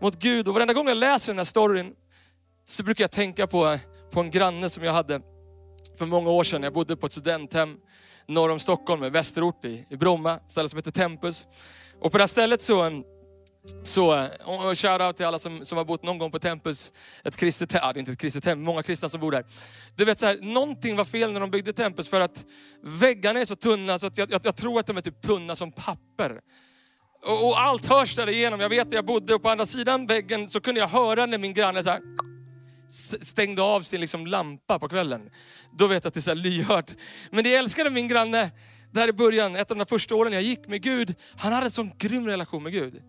mot 0.00 0.18
Gud. 0.18 0.48
Och 0.48 0.54
varenda 0.54 0.74
gång 0.74 0.88
jag 0.88 0.96
läser 0.96 1.32
den 1.32 1.38
här 1.38 1.44
storyn 1.44 1.92
så 2.66 2.82
brukar 2.82 3.04
jag 3.04 3.10
tänka 3.10 3.46
på, 3.46 3.78
på 4.12 4.20
en 4.20 4.30
granne 4.30 4.70
som 4.70 4.84
jag 4.84 4.92
hade 4.92 5.20
för 5.98 6.06
många 6.06 6.30
år 6.30 6.44
sedan. 6.44 6.62
Jag 6.62 6.72
bodde 6.72 6.96
på 6.96 7.06
ett 7.06 7.12
studenthem 7.12 7.76
norr 8.30 8.50
om 8.50 8.58
Stockholm, 8.58 9.00
med 9.00 9.12
västerort 9.12 9.64
i, 9.64 9.86
i 9.90 9.96
Bromma, 9.96 10.34
ett 10.34 10.50
ställe 10.50 10.68
som 10.68 10.76
heter 10.76 10.90
Tempus. 10.90 11.46
Och 12.00 12.12
på 12.12 12.18
det 12.18 12.22
här 12.22 12.28
stället 12.28 12.62
så, 12.62 13.02
så 13.82 14.28
och 14.44 14.78
shoutout 14.78 15.16
till 15.16 15.26
alla 15.26 15.38
som, 15.38 15.64
som 15.64 15.78
har 15.78 15.84
bott 15.84 16.02
någon 16.02 16.18
gång 16.18 16.30
på 16.30 16.38
Tempus, 16.38 16.92
ett 17.24 17.36
kristet 17.36 17.72
hem, 17.72 17.80
det 17.92 17.98
är 17.98 18.00
inte 18.00 18.12
ett 18.12 18.18
kristet 18.18 18.44
hem, 18.44 18.62
många 18.62 18.82
kristna 18.82 19.08
som 19.08 19.20
bor 19.20 19.32
där. 19.32 19.44
Du 19.96 20.04
vet, 20.04 20.18
så 20.18 20.26
här, 20.26 20.38
någonting 20.42 20.96
var 20.96 21.04
fel 21.04 21.32
när 21.32 21.40
de 21.40 21.50
byggde 21.50 21.72
Tempus 21.72 22.08
för 22.08 22.20
att 22.20 22.44
väggarna 22.82 23.40
är 23.40 23.44
så 23.44 23.56
tunna 23.56 23.98
så 23.98 24.06
att 24.06 24.18
jag, 24.18 24.32
jag, 24.32 24.40
jag 24.44 24.56
tror 24.56 24.80
att 24.80 24.86
de 24.86 24.96
är 24.96 25.00
typ 25.00 25.22
tunna 25.22 25.56
som 25.56 25.72
papper. 25.72 26.40
Och, 27.22 27.48
och 27.48 27.60
allt 27.60 27.86
hörs 27.86 28.16
där 28.16 28.28
igenom. 28.28 28.60
Jag 28.60 28.68
vet 28.68 28.86
att 28.86 28.92
jag 28.92 29.06
bodde 29.06 29.34
och 29.34 29.42
på 29.42 29.48
andra 29.48 29.66
sidan 29.66 30.06
väggen 30.06 30.48
så 30.48 30.60
kunde 30.60 30.80
jag 30.80 30.88
höra 30.88 31.26
när 31.26 31.38
min 31.38 31.54
granne 31.54 31.82
så 31.82 31.90
här, 31.90 32.00
stängde 33.20 33.62
av 33.62 33.80
sin 33.82 34.00
liksom 34.00 34.26
lampa 34.26 34.78
på 34.78 34.88
kvällen. 34.88 35.30
Då 35.78 35.86
vet 35.86 36.04
jag 36.04 36.08
att 36.08 36.14
det 36.14 36.20
är 36.20 36.22
så 36.22 36.34
lyhört. 36.34 36.90
Men 37.30 37.44
det 37.44 37.50
jag 37.50 37.58
älskade 37.58 37.90
min 37.90 38.08
granne, 38.08 38.50
där 38.92 39.08
i 39.08 39.12
början, 39.12 39.56
ett 39.56 39.70
av 39.70 39.76
de 39.76 39.86
första 39.86 40.14
åren 40.14 40.32
jag 40.32 40.42
gick 40.42 40.68
med 40.68 40.82
Gud, 40.82 41.14
han 41.36 41.52
hade 41.52 41.66
en 41.66 41.70
sån 41.70 41.92
grym 41.98 42.26
relation 42.26 42.62
med 42.62 42.72
Gud. 42.72 43.02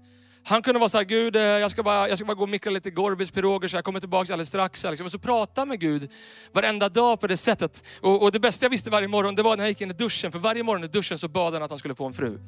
Han 0.43 0.61
kunde 0.61 0.79
vara 0.79 0.89
så 0.89 0.97
här, 0.97 1.05
Gud 1.05 1.35
eh, 1.35 1.41
jag 1.41 1.71
ska 1.71 1.83
bara, 1.83 2.09
jag 2.09 2.17
ska 2.17 2.25
bara 2.25 2.33
gå 2.33 2.43
och 2.43 2.49
mikra 2.49 2.71
lite 2.71 2.89
Gorbis 2.91 3.31
piroger 3.31 3.67
så 3.67 3.75
jag 3.75 3.83
kommer 3.83 3.99
tillbaka 3.99 4.33
alldeles 4.33 4.49
strax. 4.49 4.83
Liksom. 4.83 5.05
Och 5.05 5.11
så 5.11 5.19
prata 5.19 5.65
med 5.65 5.79
Gud 5.79 6.11
varenda 6.51 6.89
dag 6.89 7.19
på 7.19 7.27
det 7.27 7.37
sättet. 7.37 7.83
Och, 8.01 8.23
och, 8.23 8.31
det 8.31 8.39
bästa 8.39 8.65
jag 8.65 8.69
visste 8.69 8.89
varje 8.89 9.07
morgon, 9.07 9.35
det 9.35 9.43
var 9.43 9.57
när 9.57 9.63
jag 9.63 9.69
gick 9.69 9.81
in 9.81 9.91
i 9.91 9.93
duschen. 9.93 10.31
För 10.31 10.39
varje 10.39 10.63
morgon 10.63 10.83
i 10.83 10.87
duschen 10.87 11.19
så 11.19 11.27
bad 11.27 11.53
han 11.53 11.63
att 11.63 11.69
han 11.69 11.79
skulle 11.79 11.95
få 11.95 12.05
en 12.05 12.13
fru. 12.13 12.39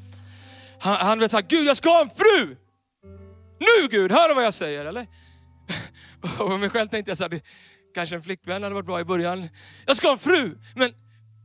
Han, 0.80 0.96
han 0.96 1.20
vet 1.20 1.32
så 1.32 1.38
här, 1.38 1.46
Gud 1.50 1.68
jag 1.68 1.78
ska 1.78 1.90
ha 1.90 2.02
en 2.02 2.10
fru! 2.10 2.58
Nu 3.60 3.88
Gud, 3.90 4.12
hör 4.12 4.30
du 4.30 4.36
vad 4.36 4.46
jag 4.46 4.54
säger 4.54 4.86
eller? 4.86 5.08
Och 6.40 6.50
för 6.50 6.58
mig 6.58 6.70
själv 6.70 6.88
tänkte 6.88 7.12
jag 7.12 7.18
så 7.18 7.24
här, 7.24 7.42
kanske 7.96 8.16
en 8.16 8.24
flickvän 8.24 8.64
hade 8.64 8.76
varit 8.76 8.86
bra 8.86 9.00
i 9.00 9.06
början. 9.06 9.50
Jag 9.86 9.98
ska 9.98 10.08
ha 10.08 10.14
en 10.14 10.20
fru! 10.20 10.58
Men, 10.76 10.92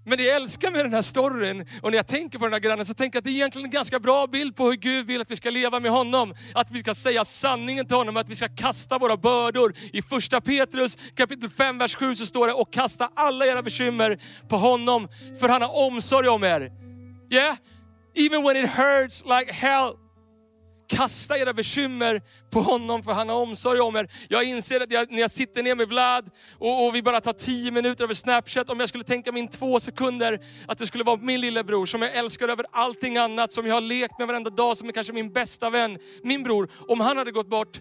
men 0.06 0.18
det 0.18 0.25
jag 0.25 0.37
älskar 0.37 0.70
med 0.70 0.85
den 0.85 0.94
här 0.94 1.02
storyn, 1.02 1.66
och 1.82 1.90
när 1.90 1.99
jag 1.99 2.06
tänker 2.06 2.38
på 2.38 2.44
den 2.44 2.52
här 2.52 2.61
grannen, 2.61 2.87
så 2.87 2.94
tänker 2.94 3.16
jag 3.16 3.20
att 3.20 3.25
det 3.25 3.30
är 3.30 3.35
egentligen 3.35 3.66
en 3.66 3.70
ganska 3.70 4.00
bra 4.00 4.26
bild 4.26 4.56
på 4.56 4.64
hur 4.64 4.76
Gud 4.76 5.06
vill 5.06 5.20
att 5.20 5.30
vi 5.30 5.37
ska 5.37 5.50
leva 5.50 5.80
med 5.80 5.90
honom. 5.90 6.35
Att 6.54 6.70
vi 6.70 6.80
ska 6.80 6.94
säga 6.94 7.25
sanningen 7.25 7.87
till 7.87 7.97
honom, 7.97 8.16
att 8.16 8.28
vi 8.28 8.37
ska 8.37 8.49
kasta 8.49 8.99
våra 8.99 9.16
bördor. 9.16 9.75
I 9.92 10.02
första 10.02 10.40
Petrus 10.40 10.99
kapitel 11.14 11.50
5, 11.50 11.78
vers 11.78 11.97
7 11.97 12.14
så 12.14 12.26
står 12.26 12.47
det, 12.47 12.52
och 12.52 12.73
kasta 12.73 13.11
alla 13.14 13.47
era 13.47 13.62
bekymmer 13.62 14.18
på 14.49 14.56
honom, 14.56 15.08
för 15.40 15.49
han 15.49 15.62
har 15.62 15.87
omsorg 15.87 16.28
om 16.28 16.44
er. 16.44 16.73
Yeah? 17.30 17.56
Even 18.14 18.42
when 18.42 18.56
it 18.56 18.70
hurts 18.70 19.25
like 19.25 19.52
hell. 19.52 20.08
Kasta 20.88 21.38
era 21.38 21.52
bekymmer 21.52 22.23
på 22.50 22.61
honom 22.61 23.02
för 23.02 23.12
han 23.12 23.28
har 23.28 23.37
omsorg 23.37 23.80
om 23.80 23.97
er. 23.97 24.11
Jag 24.28 24.45
inser 24.45 24.80
att 24.80 24.92
jag, 24.92 25.12
när 25.12 25.21
jag 25.21 25.30
sitter 25.30 25.62
ner 25.62 25.75
med 25.75 25.88
Vlad 25.88 26.30
och, 26.59 26.87
och 26.87 26.95
vi 26.95 27.02
bara 27.02 27.21
tar 27.21 27.33
tio 27.33 27.71
minuter 27.71 28.04
över 28.04 28.14
Snapchat, 28.14 28.71
om 28.71 28.80
jag 28.80 28.88
skulle 28.88 29.04
tänka 29.04 29.33
mig 29.33 29.42
in 29.42 29.49
två 29.49 29.80
sekunder 29.80 30.45
att 30.66 30.78
det 30.78 30.87
skulle 30.87 31.04
vara 31.04 31.16
min 31.16 31.40
lillebror 31.40 31.87
som 31.87 32.02
jag 32.02 32.14
älskar 32.14 32.49
över 32.49 32.66
allting 32.73 33.16
annat, 33.16 33.52
som 33.52 33.66
jag 33.66 33.75
har 33.75 33.80
lekt 33.80 34.18
med 34.18 34.28
varenda 34.28 34.50
dag, 34.50 34.76
som 34.76 34.88
är 34.88 34.92
kanske 34.92 35.12
min 35.12 35.33
bästa 35.33 35.71
vän. 35.71 35.99
Min 36.23 36.42
bror, 36.42 36.71
om 36.88 37.00
han 37.00 37.16
hade 37.16 37.30
gått 37.30 37.49
bort, 37.49 37.80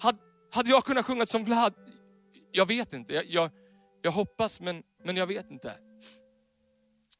hade, 0.00 0.18
hade 0.52 0.70
jag 0.70 0.84
kunnat 0.84 1.06
sjunga 1.06 1.26
som 1.26 1.44
Vlad? 1.44 1.74
Jag 2.52 2.66
vet 2.66 2.92
inte. 2.92 3.14
Jag, 3.14 3.24
jag, 3.28 3.50
jag 4.02 4.10
hoppas, 4.10 4.60
men, 4.60 4.82
men 5.04 5.16
jag 5.16 5.26
vet 5.26 5.50
inte. 5.50 5.74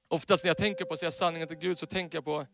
Oftast 0.09 0.45
när 0.45 0.49
jag 0.49 0.59
tänker 0.59 0.85
på 0.85 0.95
att 0.95 1.00
säga 1.00 1.11
sanningen 1.11 1.49
till 1.49 1.57
Gud 1.57 1.79
så 1.79 1.87
tänker 1.87 2.17
jag 2.17 2.25
på 2.25 2.47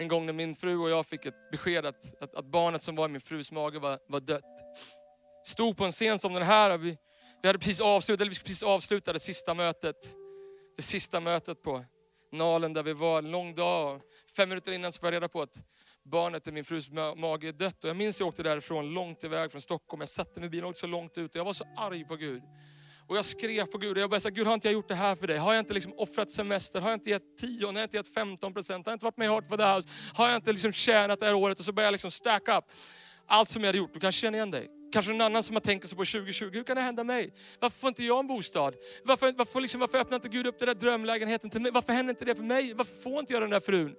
en 0.00 0.08
gång 0.08 0.26
när 0.26 0.32
min 0.32 0.54
fru 0.54 0.78
och 0.78 0.90
jag 0.90 1.06
fick 1.06 1.26
ett 1.26 1.50
besked 1.50 1.86
att, 1.86 2.22
att, 2.22 2.34
att 2.34 2.44
barnet 2.44 2.82
som 2.82 2.96
var 2.96 3.08
i 3.08 3.12
min 3.12 3.20
frus 3.20 3.52
mage 3.52 3.78
var, 3.78 3.98
var 4.08 4.20
dött. 4.20 4.44
Stod 5.44 5.76
på 5.76 5.84
en 5.84 5.92
scen 5.92 6.18
som 6.18 6.34
den 6.34 6.42
här, 6.42 6.78
vi, 6.78 6.96
vi 7.42 7.48
hade 7.48 7.58
precis 7.58 7.80
avslutat, 7.80 8.20
eller 8.20 8.30
vi 8.30 8.38
precis 8.38 8.62
avsluta 8.62 9.12
det 9.12 9.20
sista 9.20 9.54
mötet. 9.54 10.14
Det 10.76 10.82
sista 10.82 11.20
mötet 11.20 11.62
på 11.62 11.84
Nalen 12.32 12.72
där 12.72 12.82
vi 12.82 12.92
var, 12.92 13.18
en 13.18 13.30
lång 13.30 13.54
dag. 13.54 14.00
Fem 14.36 14.48
minuter 14.48 14.72
innan 14.72 14.92
så 14.92 15.02
var 15.02 15.06
jag 15.06 15.14
reda 15.14 15.28
på 15.28 15.42
att 15.42 15.62
barnet 16.02 16.48
i 16.48 16.52
min 16.52 16.64
frus 16.64 16.90
mage 17.16 17.48
är 17.48 17.52
dött. 17.52 17.84
Och 17.84 17.90
jag 17.90 17.96
minns 17.96 18.20
jag 18.20 18.28
åkte 18.28 18.42
därifrån, 18.42 18.94
långt 18.94 19.24
iväg 19.24 19.50
från 19.50 19.60
Stockholm. 19.60 20.00
Jag 20.00 20.08
satte 20.08 20.40
mig 20.40 20.46
i 20.46 20.50
bilen 20.50 20.64
och 20.64 20.70
åkte 20.70 20.80
så 20.80 20.86
långt 20.86 21.18
ut 21.18 21.30
och 21.30 21.36
jag 21.36 21.44
var 21.44 21.52
så 21.52 21.64
arg 21.76 22.04
på 22.04 22.16
Gud. 22.16 22.42
Och 23.10 23.16
jag 23.16 23.24
skrev 23.24 23.66
på 23.66 23.78
Gud 23.78 23.96
och 23.96 24.02
jag 24.02 24.10
började 24.10 24.22
säga, 24.22 24.34
Gud 24.34 24.46
har 24.46 24.54
inte 24.54 24.68
jag 24.68 24.72
gjort 24.72 24.88
det 24.88 24.94
här 24.94 25.14
för 25.14 25.26
dig? 25.26 25.38
Har 25.38 25.54
jag 25.54 25.60
inte 25.62 25.74
liksom 25.74 25.92
offrat 25.96 26.30
semester? 26.30 26.80
Har 26.80 26.88
jag 26.88 26.96
inte 26.96 27.10
gett 27.10 27.38
10? 27.38 27.66
Har 27.66 27.72
jag 27.72 27.82
inte 27.82 27.96
gett 27.96 28.14
15 28.14 28.54
procent? 28.54 28.86
Har 28.86 28.92
jag 28.92 28.96
inte 28.96 29.04
varit 29.04 29.16
med 29.16 29.26
i 29.26 29.28
Heart 29.28 29.48
for 29.48 29.56
the 29.56 29.64
House? 29.64 29.88
Har 30.14 30.28
jag 30.28 30.36
inte 30.36 30.52
liksom 30.52 30.72
tjänat 30.72 31.20
det 31.20 31.26
här 31.26 31.34
året? 31.34 31.58
Och 31.58 31.64
så 31.64 31.72
började 31.72 31.86
jag 31.86 31.92
liksom 31.92 32.10
stack 32.10 32.48
up 32.48 32.64
allt 33.26 33.50
som 33.50 33.62
jag 33.62 33.68
hade 33.68 33.78
gjort. 33.78 33.94
Du 33.94 34.00
kanske 34.00 34.20
känner 34.20 34.38
igen 34.38 34.50
dig. 34.50 34.70
Kanske 34.92 35.12
någon 35.12 35.20
annan 35.20 35.42
som 35.42 35.56
har 35.56 35.60
tänkt 35.60 35.88
sig 35.88 35.96
på 35.96 36.04
2020, 36.04 36.50
hur 36.52 36.62
kan 36.62 36.76
det 36.76 36.82
hända 36.82 37.04
mig? 37.04 37.34
Varför 37.60 37.78
får 37.78 37.88
inte 37.88 38.04
jag 38.04 38.18
en 38.18 38.26
bostad? 38.26 38.74
Varför, 39.04 39.32
varför, 39.32 39.60
liksom, 39.60 39.80
varför 39.80 39.98
öppnar 39.98 40.16
inte 40.16 40.28
Gud 40.28 40.46
upp 40.46 40.58
den 40.58 40.66
där 40.66 40.74
drömlägenheten 40.74 41.50
till 41.50 41.60
mig? 41.60 41.72
Varför 41.72 41.92
händer 41.92 42.12
inte 42.12 42.24
det 42.24 42.34
för 42.34 42.42
mig? 42.42 42.74
Varför 42.74 43.02
får 43.02 43.20
inte 43.20 43.32
jag 43.32 43.42
den 43.42 43.50
där 43.50 43.60
frun? 43.60 43.94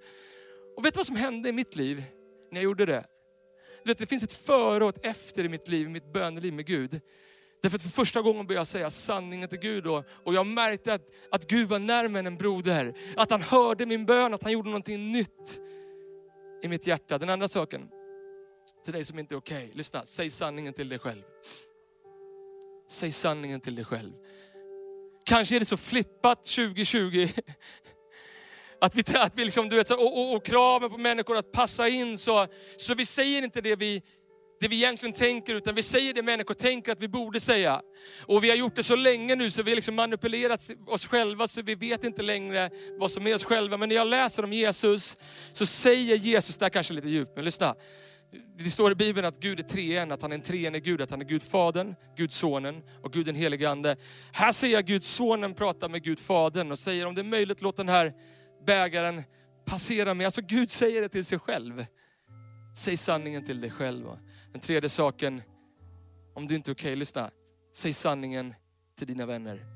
Och 0.76 0.84
vet 0.84 0.94
du 0.94 0.98
vad 0.98 1.06
som 1.06 1.16
hände 1.16 1.48
i 1.48 1.52
mitt 1.52 1.76
liv 1.76 2.04
när 2.50 2.58
jag 2.58 2.64
gjorde 2.64 2.86
det? 2.86 3.04
Du 3.84 3.90
vet, 3.90 3.98
det 3.98 4.06
finns 4.06 4.22
ett 4.22 4.32
före 4.32 4.84
och 4.84 4.90
ett 4.90 5.04
efter 5.04 5.44
i 5.44 5.48
mitt 5.48 5.68
liv, 5.68 5.86
i 5.86 5.90
mitt 5.90 6.12
böneliv 6.12 6.52
med 6.52 6.66
Gud. 6.66 7.00
Därför 7.62 7.76
att 7.76 7.82
för 7.82 7.88
första 7.88 8.22
gången 8.22 8.46
började 8.46 8.60
jag 8.60 8.66
säga 8.66 8.90
sanningen 8.90 9.48
till 9.48 9.58
Gud 9.58 9.86
och, 9.86 10.04
och 10.24 10.34
jag 10.34 10.46
märkte 10.46 10.94
att, 10.94 11.08
att 11.30 11.46
Gud 11.46 11.68
var 11.68 11.78
närmare 11.78 12.20
än 12.20 12.26
en 12.26 12.36
broder. 12.36 12.94
Att 13.16 13.30
han 13.30 13.42
hörde 13.42 13.86
min 13.86 14.06
bön, 14.06 14.34
att 14.34 14.42
han 14.42 14.52
gjorde 14.52 14.68
någonting 14.68 15.12
nytt 15.12 15.60
i 16.62 16.68
mitt 16.68 16.86
hjärta. 16.86 17.18
Den 17.18 17.30
andra 17.30 17.48
saken, 17.48 17.88
till 18.84 18.92
dig 18.92 19.04
som 19.04 19.18
inte 19.18 19.34
är 19.34 19.36
okej, 19.36 19.64
okay, 19.64 19.76
lyssna, 19.76 20.04
säg 20.04 20.30
sanningen 20.30 20.74
till 20.74 20.88
dig 20.88 20.98
själv. 20.98 21.22
Säg 22.88 23.12
sanningen 23.12 23.60
till 23.60 23.74
dig 23.74 23.84
själv. 23.84 24.12
Kanske 25.24 25.56
är 25.56 25.60
det 25.60 25.66
så 25.66 25.76
flippat 25.76 26.44
2020 26.44 27.28
att 28.80 28.94
vi, 28.94 29.04
att 29.14 29.34
vi 29.34 29.44
liksom, 29.44 29.68
du 29.68 29.76
vet, 29.76 29.90
och, 29.90 30.18
och, 30.18 30.36
och 30.36 30.44
kraven 30.44 30.90
på 30.90 30.98
människor 30.98 31.36
att 31.36 31.52
passa 31.52 31.88
in, 31.88 32.18
så, 32.18 32.46
så 32.76 32.94
vi 32.94 33.06
säger 33.06 33.42
inte 33.42 33.60
det 33.60 33.76
vi 33.76 34.02
det 34.62 34.68
vi 34.68 34.76
egentligen 34.76 35.12
tänker, 35.12 35.54
utan 35.54 35.74
vi 35.74 35.82
säger 35.82 36.14
det 36.14 36.22
människor 36.22 36.54
tänker 36.54 36.92
att 36.92 37.02
vi 37.02 37.08
borde 37.08 37.40
säga. 37.40 37.82
Och 38.26 38.44
vi 38.44 38.50
har 38.50 38.56
gjort 38.56 38.74
det 38.74 38.82
så 38.82 38.96
länge 38.96 39.36
nu 39.36 39.50
så 39.50 39.62
vi 39.62 39.70
har 39.70 39.76
liksom 39.76 39.94
manipulerat 39.94 40.70
oss 40.86 41.06
själva 41.06 41.48
så 41.48 41.62
vi 41.62 41.74
vet 41.74 42.04
inte 42.04 42.22
längre 42.22 42.70
vad 42.98 43.10
som 43.10 43.26
är 43.26 43.34
oss 43.34 43.44
själva. 43.44 43.76
Men 43.76 43.88
när 43.88 43.96
jag 43.96 44.06
läser 44.06 44.44
om 44.44 44.52
Jesus 44.52 45.16
så 45.52 45.66
säger 45.66 46.16
Jesus, 46.16 46.56
det 46.56 46.64
här 46.64 46.70
kanske 46.70 46.92
är 46.92 46.94
lite 46.94 47.08
djupt, 47.08 47.32
men 47.36 47.44
lyssna. 47.44 47.74
Det 48.58 48.70
står 48.70 48.92
i 48.92 48.94
Bibeln 48.94 49.26
att 49.26 49.40
Gud 49.40 49.60
är 49.60 49.64
treen, 49.64 50.12
att 50.12 50.22
han 50.22 50.32
är 50.32 50.36
en 50.36 50.42
treenig 50.42 50.84
Gud, 50.84 51.00
att 51.00 51.10
han 51.10 51.20
är 51.20 51.24
Gud 51.24 51.42
Fadern, 51.42 51.94
Gud 52.16 52.32
Sonen 52.32 52.82
och 53.02 53.12
Gud 53.12 53.26
den 53.26 53.34
helige 53.34 53.70
Ande. 53.70 53.96
Här 54.32 54.52
ser 54.52 54.68
jag 54.68 54.86
Gud 54.86 55.04
Sonen 55.04 55.54
prata 55.54 55.88
med 55.88 56.02
Gud 56.02 56.18
Fadern 56.18 56.72
och 56.72 56.78
säger 56.78 57.06
om 57.06 57.14
det 57.14 57.20
är 57.20 57.24
möjligt 57.24 57.62
låt 57.62 57.76
den 57.76 57.88
här 57.88 58.12
bägaren 58.66 59.22
passera 59.64 60.14
mig. 60.14 60.24
Alltså 60.24 60.40
Gud 60.40 60.70
säger 60.70 61.02
det 61.02 61.08
till 61.08 61.24
sig 61.24 61.38
själv. 61.38 61.86
Säg 62.74 62.96
sanningen 62.96 63.44
till 63.46 63.60
dig 63.60 63.70
själv. 63.70 64.06
Den 64.52 64.60
tredje 64.60 64.88
saken, 64.88 65.42
om 66.34 66.46
du 66.46 66.54
inte 66.54 66.70
är 66.70 66.74
okej, 66.74 66.88
okay, 66.88 66.96
lyssna. 66.96 67.30
Säg 67.74 67.92
sanningen 67.92 68.54
till 68.98 69.06
dina 69.06 69.26
vänner. 69.26 69.66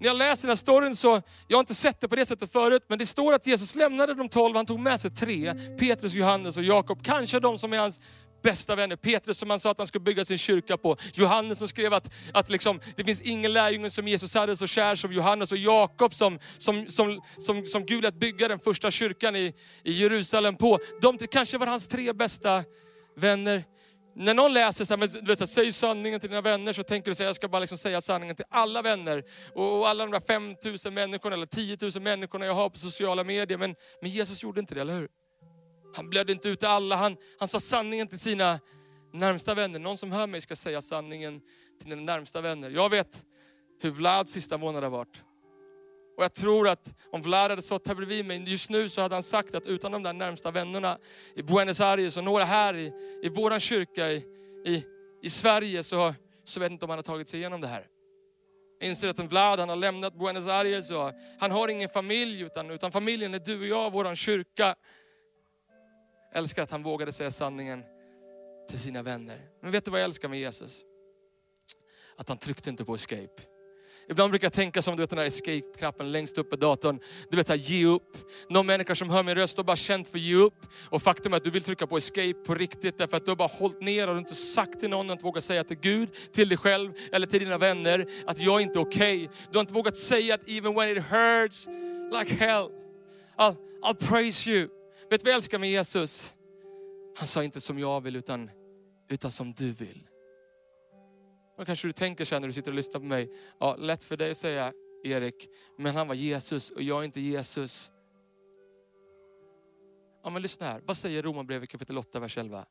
När 0.00 0.08
jag 0.08 0.16
läser 0.16 0.42
den 0.42 0.50
här 0.50 0.56
storyn 0.56 0.96
så, 0.96 1.22
jag 1.48 1.56
har 1.56 1.60
inte 1.60 1.74
sett 1.74 2.00
det 2.00 2.08
på 2.08 2.16
det 2.16 2.26
sättet 2.26 2.52
förut, 2.52 2.82
men 2.88 2.98
det 2.98 3.06
står 3.06 3.32
att 3.32 3.46
Jesus 3.46 3.74
lämnade 3.74 4.14
de 4.14 4.28
tolv, 4.28 4.56
han 4.56 4.66
tog 4.66 4.78
med 4.78 5.00
sig 5.00 5.10
tre, 5.10 5.54
Petrus, 5.78 6.14
Johannes 6.14 6.56
och 6.56 6.62
Jakob. 6.62 7.02
Kanske 7.02 7.40
de 7.40 7.58
som 7.58 7.72
är 7.72 7.78
hans 7.78 8.00
bästa 8.44 8.76
vänner. 8.76 8.96
Petrus 8.96 9.38
som 9.38 9.50
han 9.50 9.60
sa 9.60 9.70
att 9.70 9.78
han 9.78 9.86
skulle 9.86 10.04
bygga 10.04 10.24
sin 10.24 10.38
kyrka 10.38 10.76
på. 10.76 10.96
Johannes 11.14 11.58
som 11.58 11.68
skrev 11.68 11.94
att, 11.94 12.10
att 12.32 12.50
liksom, 12.50 12.80
det 12.96 13.04
finns 13.04 13.20
ingen 13.20 13.52
lärjunge 13.52 13.90
som 13.90 14.08
Jesus 14.08 14.34
hade 14.34 14.56
så 14.56 14.66
kär 14.66 14.96
som 14.96 15.12
Johannes. 15.12 15.52
Och 15.52 15.58
Jakob 15.58 16.14
som, 16.14 16.38
som, 16.58 16.86
som, 16.88 17.20
som, 17.38 17.66
som 17.66 17.86
Gud 17.86 18.02
lät 18.02 18.14
bygga 18.14 18.48
den 18.48 18.58
första 18.58 18.90
kyrkan 18.90 19.36
i, 19.36 19.54
i 19.82 19.92
Jerusalem 19.92 20.56
på. 20.56 20.78
De 21.02 21.18
kanske 21.18 21.58
var 21.58 21.66
hans 21.66 21.86
tre 21.86 22.12
bästa 22.12 22.64
vänner. 23.16 23.64
När 24.16 24.34
någon 24.34 24.52
läser 24.52 24.84
så 24.84 24.96
här, 24.96 25.22
du 25.22 25.34
vet, 25.34 25.50
säg 25.50 25.72
sanningen 25.72 26.20
till 26.20 26.30
dina 26.30 26.40
vänner, 26.40 26.72
så 26.72 26.82
tänker 26.82 27.10
du 27.10 27.12
att 27.12 27.20
jag 27.20 27.36
ska 27.36 27.48
bara 27.48 27.60
liksom 27.60 27.78
säga 27.78 28.00
sanningen 28.00 28.36
till 28.36 28.44
alla 28.50 28.82
vänner. 28.82 29.24
Och, 29.54 29.78
och 29.78 29.88
alla 29.88 30.04
de 30.04 30.10
där 30.12 30.20
5000 30.20 30.94
människorna 30.94 31.34
eller 31.34 31.46
10 31.46 31.78
000 31.80 32.02
människorna 32.02 32.46
jag 32.46 32.54
har 32.54 32.70
på 32.70 32.78
sociala 32.78 33.24
medier. 33.24 33.58
Men, 33.58 33.74
men 34.02 34.10
Jesus 34.10 34.42
gjorde 34.42 34.60
inte 34.60 34.74
det, 34.74 34.80
eller 34.80 34.94
hur? 34.94 35.08
Han 35.94 36.10
blödde 36.10 36.32
inte 36.32 36.48
ut 36.48 36.62
alla, 36.62 36.96
han, 36.96 37.16
han 37.38 37.48
sa 37.48 37.60
sanningen 37.60 38.08
till 38.08 38.18
sina 38.18 38.60
närmsta 39.12 39.54
vänner. 39.54 39.78
Någon 39.78 39.98
som 39.98 40.12
hör 40.12 40.26
mig 40.26 40.40
ska 40.40 40.56
säga 40.56 40.82
sanningen 40.82 41.40
till 41.80 41.90
dina 41.90 42.02
närmsta 42.02 42.40
vänner. 42.40 42.70
Jag 42.70 42.90
vet 42.90 43.24
hur 43.82 43.90
Vlads 43.90 44.32
sista 44.32 44.58
månad 44.58 44.82
har 44.82 44.90
varit. 44.90 45.22
Och 46.16 46.24
jag 46.24 46.32
tror 46.32 46.68
att 46.68 46.94
om 47.10 47.22
Vlad 47.22 47.50
hade 47.50 47.62
stått 47.62 47.86
här 47.86 47.94
bredvid 47.94 48.24
mig 48.24 48.50
just 48.50 48.70
nu 48.70 48.88
så 48.88 49.00
hade 49.00 49.14
han 49.14 49.22
sagt 49.22 49.54
att 49.54 49.66
utan 49.66 49.92
de 49.92 50.02
där 50.02 50.12
närmsta 50.12 50.50
vännerna 50.50 50.98
i 51.34 51.42
Buenos 51.42 51.80
Aires 51.80 52.16
och 52.16 52.24
några 52.24 52.44
här 52.44 52.76
i, 52.76 52.92
i 53.22 53.28
vår 53.28 53.58
kyrka 53.58 54.12
i, 54.12 54.16
i, 54.66 54.84
i 55.22 55.30
Sverige 55.30 55.82
så, 55.82 56.14
så 56.44 56.60
vet 56.60 56.66
jag 56.66 56.74
inte 56.74 56.84
om 56.84 56.90
han 56.90 56.98
har 56.98 57.02
tagit 57.02 57.28
sig 57.28 57.40
igenom 57.40 57.60
det 57.60 57.66
här. 57.66 57.86
Jag 58.80 58.88
inser 58.88 59.08
att 59.08 59.18
en 59.18 59.28
Vlad 59.28 59.58
han 59.58 59.68
har 59.68 59.76
lämnat 59.76 60.14
Buenos 60.14 60.46
Aires 60.46 60.90
och 60.90 61.12
han 61.40 61.50
har 61.50 61.68
ingen 61.68 61.88
familj 61.88 62.40
utan, 62.40 62.70
utan 62.70 62.92
familjen 62.92 63.34
är 63.34 63.38
du 63.38 63.60
och 63.60 63.66
jag, 63.66 63.92
vår 63.92 64.14
kyrka 64.14 64.74
älskar 66.34 66.62
att 66.62 66.70
han 66.70 66.82
vågade 66.82 67.12
säga 67.12 67.30
sanningen 67.30 67.84
till 68.68 68.78
sina 68.78 69.02
vänner. 69.02 69.40
Men 69.62 69.70
vet 69.70 69.84
du 69.84 69.90
vad 69.90 70.00
jag 70.00 70.04
älskar 70.04 70.28
med 70.28 70.38
Jesus? 70.38 70.84
Att 72.16 72.28
han 72.28 72.38
tryckte 72.38 72.70
inte 72.70 72.84
på 72.84 72.94
escape. 72.94 73.42
Ibland 74.08 74.30
brukar 74.30 74.44
jag 74.46 74.52
tänka 74.52 74.82
som 74.82 74.96
du 74.96 75.02
vet 75.02 75.10
den 75.10 75.18
här 75.18 75.26
escape-knappen 75.26 76.12
längst 76.12 76.38
upp 76.38 76.50
på 76.50 76.56
datorn. 76.56 77.00
Du 77.30 77.36
vet, 77.36 77.48
här, 77.48 77.56
ge 77.56 77.86
upp. 77.86 78.16
Någon 78.48 78.66
människa 78.66 78.94
som 78.94 79.10
hör 79.10 79.22
min 79.22 79.34
röst 79.34 79.56
har 79.56 79.64
bara 79.64 79.76
känt 79.76 80.08
för 80.08 80.18
att 80.18 80.22
ge 80.22 80.34
upp. 80.34 80.66
Och 80.90 81.02
faktum 81.02 81.32
är 81.32 81.36
att 81.36 81.44
du 81.44 81.50
vill 81.50 81.62
trycka 81.62 81.86
på 81.86 81.96
escape 81.96 82.34
på 82.46 82.54
riktigt 82.54 82.98
därför 82.98 83.16
att 83.16 83.24
du 83.24 83.30
har 83.30 83.36
bara 83.36 83.48
hållit 83.48 83.80
ner 83.80 84.08
och 84.08 84.14
du 84.14 84.18
inte 84.18 84.34
sagt 84.34 84.80
till 84.80 84.90
någon, 84.90 85.06
du 85.06 85.12
inte 85.12 85.24
vågat 85.24 85.44
säga 85.44 85.64
till 85.64 85.76
Gud, 85.76 86.08
till 86.32 86.48
dig 86.48 86.58
själv 86.58 86.92
eller 87.12 87.26
till 87.26 87.40
dina 87.40 87.58
vänner 87.58 88.06
att 88.26 88.38
jag 88.38 88.54
är 88.54 88.60
inte 88.60 88.78
okej. 88.78 89.24
Okay. 89.24 89.36
Du 89.50 89.58
har 89.58 89.60
inte 89.60 89.74
vågat 89.74 89.96
säga 89.96 90.34
att 90.34 90.48
even 90.48 90.74
when 90.74 90.96
it 90.96 91.04
hurts 91.04 91.66
like 92.18 92.34
hell, 92.34 92.68
I'll, 93.36 93.56
I'll 93.82 94.08
praise 94.08 94.50
you. 94.50 94.68
Vet 95.14 95.20
du 95.20 95.24
vad 95.24 95.32
jag 95.32 95.36
älskar 95.36 95.58
med 95.58 95.70
Jesus? 95.70 96.32
Han 97.16 97.26
sa 97.26 97.44
inte 97.44 97.60
som 97.60 97.78
jag 97.78 98.00
vill, 98.00 98.16
utan, 98.16 98.50
utan 99.08 99.30
som 99.30 99.52
du 99.52 99.70
vill. 99.70 100.08
Och 101.58 101.66
kanske 101.66 101.88
du 101.88 101.92
tänker 101.92 102.24
så 102.24 102.38
när 102.38 102.46
du 102.46 102.52
sitter 102.52 102.70
och 102.70 102.74
lyssnar 102.74 103.00
på 103.00 103.06
mig, 103.06 103.30
ja, 103.60 103.76
lätt 103.76 104.04
för 104.04 104.16
dig 104.16 104.30
att 104.30 104.36
säga 104.36 104.72
Erik, 105.04 105.48
men 105.78 105.96
han 105.96 106.08
var 106.08 106.14
Jesus 106.14 106.70
och 106.70 106.82
jag 106.82 107.00
är 107.00 107.04
inte 107.04 107.20
Jesus. 107.20 107.90
Ja, 110.24 110.30
men 110.30 110.42
lyssna 110.42 110.66
här, 110.66 110.82
vad 110.84 110.96
säger 110.96 111.22
Romarbrevet 111.22 111.68
kapitel 111.68 111.98
8, 111.98 112.20
vers 112.20 112.38
11? 112.38 112.66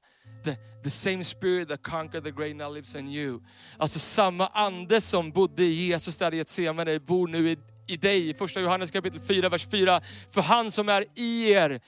The, 0.46 0.56
the 0.84 0.90
same 0.90 1.24
spirit 1.24 1.70
that 1.70 1.84
conquered 1.84 2.24
the 2.24 2.32
great 2.32 2.56
now 2.56 2.74
lives 2.74 2.96
in 2.96 3.10
you. 3.10 3.40
Alltså 3.78 4.00
samma 4.00 4.48
ande 4.48 5.02
som 5.02 5.32
bodde 5.32 5.64
i 5.64 5.88
Jesus 5.88 6.18
där 6.18 6.34
i 6.34 6.38
Getsemane 6.38 7.00
bor 7.00 7.28
nu 7.28 7.52
i, 7.52 7.58
i 7.88 7.98
dig. 7.98 8.34
Första 8.34 8.62
Johannes 8.62 8.92
kapitel 8.92 9.20
4, 9.20 9.50
vers 9.50 9.68
4. 9.72 10.02
För 10.30 10.42
han 10.42 10.72
som 10.72 10.90
är 10.90 11.06
i 11.16 11.52
er 11.52 11.82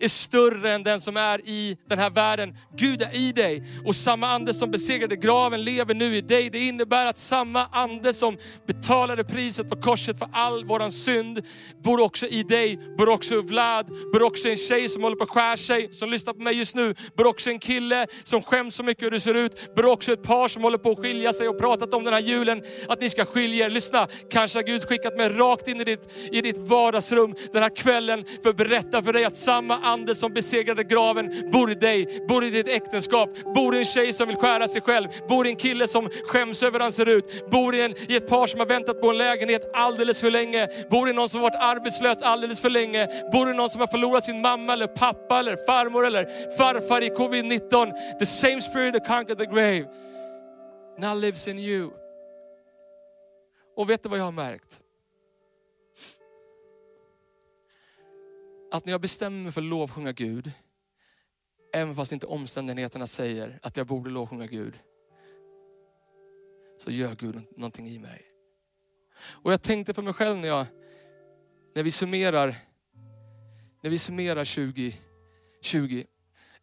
är 0.00 0.08
större 0.08 0.72
än 0.72 0.82
den 0.82 1.00
som 1.00 1.16
är 1.16 1.48
i 1.48 1.76
den 1.88 1.98
här 1.98 2.10
världen. 2.10 2.56
Gud 2.76 3.02
är 3.02 3.16
i 3.16 3.32
dig 3.32 3.64
och 3.84 3.96
samma 3.96 4.28
ande 4.28 4.54
som 4.54 4.70
besegrade 4.70 5.16
graven 5.16 5.64
lever 5.64 5.94
nu 5.94 6.16
i 6.16 6.20
dig. 6.20 6.50
Det 6.50 6.58
innebär 6.58 7.06
att 7.06 7.18
samma 7.18 7.66
ande 7.66 8.12
som 8.12 8.36
betalade 8.66 9.24
priset 9.24 9.70
på 9.70 9.76
korset 9.76 10.18
för 10.18 10.28
all 10.32 10.64
våran 10.64 10.92
synd 10.92 11.42
bor 11.84 12.00
också 12.00 12.26
i 12.26 12.42
dig, 12.42 12.78
bor 12.98 13.08
också 13.08 13.34
i 13.34 13.42
Vlad, 13.42 13.86
bor 14.12 14.22
också 14.22 14.48
i 14.48 14.50
en 14.50 14.56
tjej 14.56 14.88
som 14.88 15.02
håller 15.02 15.16
på 15.16 15.24
att 15.24 15.30
skär 15.30 15.56
sig, 15.56 15.92
som 15.92 16.10
lyssnar 16.10 16.32
på 16.32 16.42
mig 16.42 16.58
just 16.58 16.76
nu, 16.76 16.94
bor 17.16 17.26
också 17.26 17.50
i 17.50 17.52
en 17.52 17.58
kille 17.58 18.06
som 18.24 18.42
skäms 18.42 18.74
så 18.74 18.82
mycket 18.82 19.04
hur 19.04 19.10
du 19.10 19.20
ser 19.20 19.34
ut, 19.34 19.74
bor 19.74 19.86
också 19.86 20.12
ett 20.12 20.22
par 20.22 20.48
som 20.48 20.62
håller 20.62 20.78
på 20.78 20.90
att 20.90 20.98
skilja 20.98 21.32
sig 21.32 21.48
och 21.48 21.58
pratat 21.58 21.94
om 21.94 22.04
den 22.04 22.14
här 22.14 22.20
julen, 22.20 22.62
att 22.88 23.00
ni 23.00 23.10
ska 23.10 23.24
skilja 23.24 23.66
er. 23.66 23.70
Lyssna, 23.70 24.08
kanske 24.30 24.58
har 24.58 24.62
Gud 24.62 24.82
skickat 24.82 25.16
mig 25.16 25.28
rakt 25.28 25.68
in 25.68 25.80
i 25.80 25.84
ditt, 25.84 26.08
i 26.32 26.40
ditt 26.40 26.58
vardagsrum 26.58 27.34
den 27.52 27.62
här 27.62 27.76
kvällen 27.76 28.24
för 28.42 28.50
att 28.50 28.56
berätta 28.56 29.02
för 29.02 29.12
dig 29.12 29.24
att 29.24 29.36
samma 29.36 29.76
ande 29.92 30.14
som 30.14 30.32
besegrade 30.32 30.84
graven 30.84 31.50
bor 31.52 31.70
i 31.70 31.74
dig, 31.74 32.24
bor 32.28 32.44
i 32.44 32.50
ditt 32.50 32.68
äktenskap, 32.68 33.30
bor 33.54 33.74
i 33.74 33.78
en 33.78 33.84
tjej 33.84 34.12
som 34.12 34.28
vill 34.28 34.36
skära 34.36 34.68
sig 34.68 34.80
själv, 34.80 35.08
bor 35.28 35.46
i 35.46 35.50
en 35.50 35.56
kille 35.56 35.88
som 35.88 36.08
skäms 36.24 36.62
över 36.62 36.78
hur 36.78 36.84
han 36.84 36.92
ser 36.92 37.08
ut, 37.08 37.50
bor 37.50 37.74
i, 37.74 37.80
en, 37.82 37.94
i 38.08 38.16
ett 38.16 38.28
par 38.28 38.46
som 38.46 38.60
har 38.60 38.66
väntat 38.66 39.00
på 39.00 39.10
en 39.10 39.18
lägenhet 39.18 39.70
alldeles 39.74 40.20
för 40.20 40.30
länge, 40.30 40.68
bor 40.90 41.08
i 41.08 41.12
någon 41.12 41.28
som 41.28 41.40
har 41.40 41.50
varit 41.50 41.62
arbetslös 41.62 42.22
alldeles 42.22 42.60
för 42.60 42.70
länge, 42.70 43.08
bor 43.32 43.50
i 43.50 43.54
någon 43.54 43.70
som 43.70 43.80
har 43.80 43.88
förlorat 43.88 44.24
sin 44.24 44.40
mamma 44.40 44.72
eller 44.72 44.86
pappa 44.86 45.38
eller 45.38 45.56
farmor 45.66 46.06
eller 46.06 46.56
farfar 46.56 47.02
i 47.02 47.08
covid-19. 47.08 48.18
The 48.18 48.26
same 48.26 48.60
spirit 48.60 48.94
that 48.94 49.06
conquered 49.06 49.38
the 49.38 49.46
grave 49.46 49.86
now 50.98 51.14
lives 51.14 51.48
in 51.48 51.58
you. 51.58 51.90
Och 53.76 53.90
vet 53.90 54.02
du 54.02 54.08
vad 54.08 54.18
jag 54.18 54.24
har 54.24 54.32
märkt? 54.32 54.80
Att 58.70 58.86
när 58.86 58.92
jag 58.92 59.00
bestämmer 59.00 59.42
mig 59.42 59.52
för 59.52 59.60
att 59.60 59.66
lovsjunga 59.66 60.12
Gud, 60.12 60.52
även 61.72 61.94
fast 61.94 62.12
inte 62.12 62.26
omständigheterna 62.26 63.06
säger 63.06 63.58
att 63.62 63.76
jag 63.76 63.86
borde 63.86 64.10
lovsjunga 64.10 64.46
Gud, 64.46 64.78
så 66.78 66.90
gör 66.90 67.14
Gud 67.14 67.40
någonting 67.56 67.88
i 67.88 67.98
mig. 67.98 68.22
Och 69.22 69.52
jag 69.52 69.62
tänkte 69.62 69.94
för 69.94 70.02
mig 70.02 70.12
själv 70.12 70.38
när, 70.38 70.48
jag, 70.48 70.66
när 71.74 71.82
vi 71.82 71.90
summerar 71.90 72.56
när 73.82 73.90
vi 73.90 73.98
summerar 73.98 74.44
2020. 75.62 76.04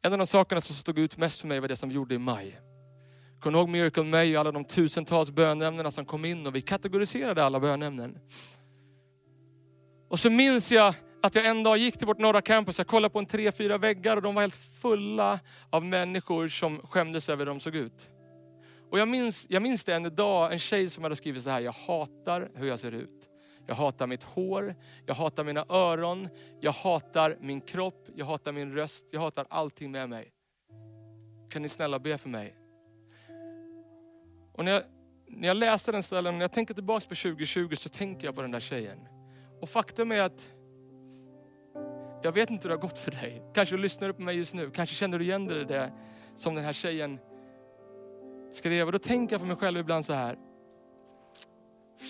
En 0.01 0.13
av 0.13 0.17
de 0.17 0.27
sakerna 0.27 0.61
som 0.61 0.75
stod 0.75 0.99
ut 0.99 1.17
mest 1.17 1.41
för 1.41 1.47
mig 1.47 1.59
var 1.59 1.67
det 1.67 1.75
som 1.75 1.89
vi 1.89 1.95
gjorde 1.95 2.15
i 2.15 2.17
maj. 2.17 2.59
Kommer 3.39 3.59
ihåg 3.59 3.69
Miracle 3.69 4.03
May 4.03 4.35
och 4.35 4.39
alla 4.39 4.51
de 4.51 4.65
tusentals 4.65 5.31
bönämnena 5.31 5.91
som 5.91 6.05
kom 6.05 6.25
in 6.25 6.47
och 6.47 6.55
vi 6.55 6.61
kategoriserade 6.61 7.43
alla 7.43 7.59
bönämnen. 7.59 8.19
Och 10.09 10.19
så 10.19 10.29
minns 10.29 10.71
jag 10.71 10.93
att 11.27 11.35
jag 11.35 11.45
en 11.45 11.63
dag 11.63 11.77
gick 11.77 11.97
till 11.97 12.07
vårt 12.07 12.19
norra 12.19 12.41
campus, 12.41 12.77
jag 12.77 12.87
kollade 12.87 13.13
på 13.13 13.19
en 13.19 13.25
tre, 13.25 13.51
fyra 13.51 13.77
väggar 13.77 14.15
och 14.15 14.21
de 14.21 14.35
var 14.35 14.41
helt 14.41 14.55
fulla 14.55 15.39
av 15.69 15.85
människor 15.85 16.47
som 16.47 16.79
skämdes 16.79 17.29
över 17.29 17.45
hur 17.45 17.45
de 17.45 17.59
såg 17.59 17.75
ut. 17.75 18.09
Och 18.91 18.99
jag 18.99 19.07
minns, 19.07 19.45
jag 19.49 19.61
minns 19.61 19.83
det 19.83 19.93
en 19.95 20.15
dag, 20.15 20.53
en 20.53 20.59
tjej 20.59 20.89
som 20.89 21.03
hade 21.03 21.15
skrivit 21.15 21.43
så 21.43 21.49
här, 21.49 21.61
jag 21.61 21.71
hatar 21.71 22.49
hur 22.55 22.67
jag 22.67 22.79
ser 22.79 22.91
ut. 22.91 23.29
Jag 23.67 23.75
hatar 23.75 24.07
mitt 24.07 24.23
hår, 24.23 24.75
jag 25.05 25.15
hatar 25.15 25.43
mina 25.43 25.65
öron, 25.69 26.29
jag 26.61 26.71
hatar 26.71 27.37
min 27.41 27.61
kropp, 27.61 28.07
jag 28.15 28.25
hatar 28.25 28.51
min 28.51 28.73
röst, 28.73 29.05
jag 29.11 29.19
hatar 29.19 29.45
allting 29.49 29.91
med 29.91 30.09
mig. 30.09 30.31
Kan 31.49 31.61
ni 31.61 31.69
snälla 31.69 31.99
be 31.99 32.17
för 32.17 32.29
mig? 32.29 32.55
Och 34.53 34.65
när 34.65 34.71
jag, 34.71 34.83
när 35.27 35.47
jag 35.47 35.57
läser 35.57 35.91
den 35.91 36.03
ställen, 36.03 36.37
när 36.37 36.43
jag 36.43 36.51
tänker 36.51 36.73
tillbaka 36.73 37.07
på 37.09 37.15
2020 37.15 37.75
så 37.75 37.89
tänker 37.89 38.27
jag 38.27 38.35
på 38.35 38.41
den 38.41 38.51
där 38.51 38.59
tjejen. 38.59 38.99
Och 39.61 39.69
faktum 39.69 40.11
är 40.11 40.21
att 40.21 40.47
jag 42.27 42.31
vet 42.31 42.49
inte 42.49 42.63
hur 42.63 42.69
det 42.69 42.75
har 42.75 42.81
gått 42.81 42.99
för 42.99 43.11
dig. 43.11 43.43
Kanske 43.53 43.75
du 43.75 43.81
lyssnar 43.81 44.11
på 44.11 44.21
mig 44.21 44.37
just 44.37 44.53
nu, 44.53 44.71
kanske 44.71 44.95
känner 44.95 45.19
du 45.19 45.25
igen 45.25 45.45
dig 45.45 45.61
i 45.61 45.63
det 45.63 45.91
som 46.35 46.55
den 46.55 46.63
här 46.63 46.73
tjejen 46.73 47.19
skrev. 48.53 48.85
Och 48.85 48.91
då 48.91 48.99
tänker 48.99 49.33
jag 49.33 49.39
för 49.39 49.47
mig 49.47 49.55
själv 49.55 49.79
ibland 49.79 50.05
så 50.05 50.13
här. 50.13 50.37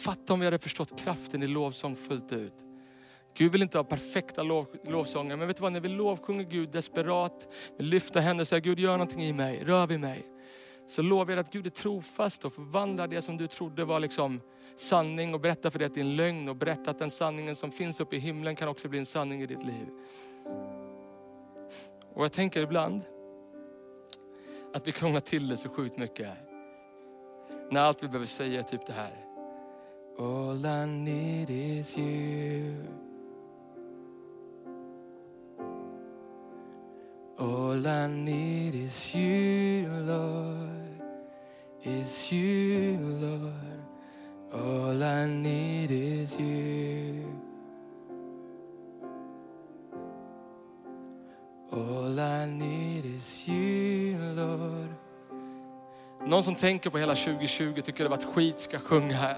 Fatta 0.03 0.33
om 0.33 0.39
vi 0.39 0.45
hade 0.45 0.59
förstått 0.59 1.00
kraften 1.00 1.43
i 1.43 1.47
lovsång 1.47 1.95
fullt 1.95 2.33
ut. 2.33 2.53
Gud 3.38 3.51
vill 3.51 3.62
inte 3.62 3.77
ha 3.77 3.83
perfekta 3.83 4.43
lov, 4.43 4.67
lovsånger, 4.83 5.36
men 5.36 5.47
vet 5.47 5.57
du 5.57 5.62
vad? 5.62 5.74
När 5.74 5.79
vi 5.79 5.89
lovsjunger 5.89 6.43
Gud 6.43 6.69
desperat, 6.69 7.47
vi 7.77 7.83
lyfter 7.83 8.21
händerna 8.21 8.41
och 8.41 8.47
säger 8.47 8.62
Gud 8.62 8.79
gör 8.79 8.91
någonting 8.91 9.24
i 9.24 9.33
mig, 9.33 9.63
rör 9.65 9.88
vid 9.88 10.00
mig. 10.00 10.25
Så 10.88 11.01
lovar 11.01 11.32
jag 11.32 11.39
att 11.39 11.53
Gud 11.53 11.65
är 11.65 11.70
trofast 11.70 12.46
och 12.46 12.53
förvandlar 12.53 13.08
det 13.08 13.22
som 13.22 13.38
du 13.38 13.48
trodde 13.48 13.86
var 13.86 14.00
liksom 14.00 14.41
sanning 14.75 15.34
och 15.34 15.39
berättar 15.39 15.70
för 15.70 15.79
dig 15.79 15.86
att 15.86 15.94
det 15.94 16.00
är 16.00 16.06
en 16.06 16.15
lögn 16.15 16.50
och 16.50 16.56
berättar 16.56 16.91
att 16.91 17.00
den 17.00 17.12
sanningen 17.12 17.56
som 17.56 17.72
finns 17.72 18.00
uppe 18.00 18.15
i 18.15 18.20
himlen 18.20 18.56
kan 18.56 18.67
också 18.67 18.88
bli 18.88 19.00
en 19.00 19.06
sanning 19.06 19.41
i 19.41 19.46
ditt 19.46 19.63
liv. 19.63 19.88
Och 22.13 22.24
jag 22.24 22.32
tänker 22.32 22.63
ibland 22.63 23.01
att 24.74 24.88
vi 24.88 24.91
krånglar 24.91 25.20
till 25.20 25.48
det 25.48 25.58
så 25.58 25.70
sjukt 25.70 25.98
mycket. 25.98 26.29
När 27.72 27.82
allt 27.82 28.03
vi 28.03 28.08
behöver 28.08 28.25
säga 28.25 28.60
är 28.60 28.63
typ 28.63 28.86
det 28.86 28.94
här. 28.94 29.25
All 30.20 30.65
I 30.65 30.86
need 30.88 31.50
is 31.50 31.98
you. 31.98 33.06
All 37.39 37.86
I 37.86 38.08
need 38.08 38.74
is 38.75 39.15
you, 39.15 39.88
Lord, 39.89 40.89
is 41.84 42.32
you, 42.32 42.98
Lord. 43.22 43.53
All 44.51 45.03
I 45.03 45.27
need 45.27 45.92
is 45.92 46.40
you. 46.40 47.24
All 51.72 52.20
I 52.20 52.46
need 52.48 53.05
is 53.05 53.48
you, 53.48 54.18
Lord. 54.35 54.90
Någon 56.25 56.44
som 56.44 56.55
tänker 56.55 56.90
på 56.90 56.98
hela 56.98 57.16
2020 57.16 57.81
tycker 57.81 58.03
det 58.03 58.09
varit 58.09 58.24
skit 58.24 58.59
ska 58.59 58.79
sjunga 58.79 59.16
här. 59.16 59.38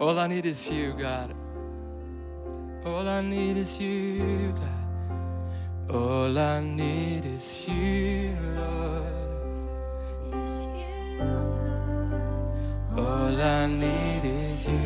All 0.00 0.18
I 0.18 0.28
need 0.28 0.46
is 0.46 0.72
you, 0.72 0.92
God. 0.92 1.36
All 2.84 3.06
I 3.06 3.22
need 3.22 3.56
is 3.56 3.80
you, 3.80 4.52
God. 4.52 4.87
All 5.90 6.36
I 6.36 6.60
need 6.60 7.24
is 7.24 7.66
you, 7.68 8.36
Lord. 8.56 9.18
All 12.98 13.40
I 13.40 13.66
need 13.66 14.24
is 14.24 14.68
you. 14.68 14.78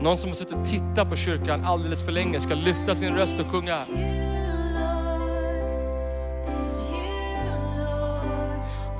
Någon 0.00 0.18
som 0.18 0.30
har 0.30 0.34
suttit 0.34 0.54
och 0.54 0.66
tittat 0.66 1.08
på 1.08 1.16
kyrkan 1.16 1.64
alldeles 1.64 2.04
för 2.04 2.12
länge 2.12 2.40
ska 2.40 2.54
lyfta 2.54 2.94
sin 2.94 3.16
röst 3.16 3.40
och 3.40 3.46
sjunga. 3.46 3.76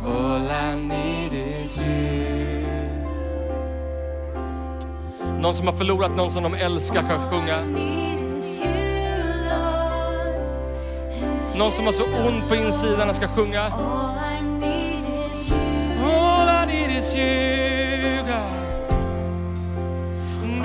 All 0.07 0.51
I 0.51 0.81
need 0.89 1.33
is 1.33 1.79
you. 1.79 2.21
Någon 5.41 5.55
som 5.55 5.67
har 5.67 5.75
förlorat 5.75 6.17
någon 6.17 6.31
som 6.31 6.43
de 6.43 6.55
älskar 6.55 7.03
kan 7.03 7.31
sjunga. 7.31 8.00
Någon 11.61 11.73
som 11.73 11.87
har 11.87 11.93
så 11.93 12.05
ont 12.05 12.49
på 12.49 12.55
insidan 12.55 13.15
ska 13.15 13.29
sjunga. 13.29 13.63
All 13.63 14.19
I 16.49 16.67
need 16.67 16.91
is 16.99 17.15
you, 17.15 18.23
God. 18.23 18.33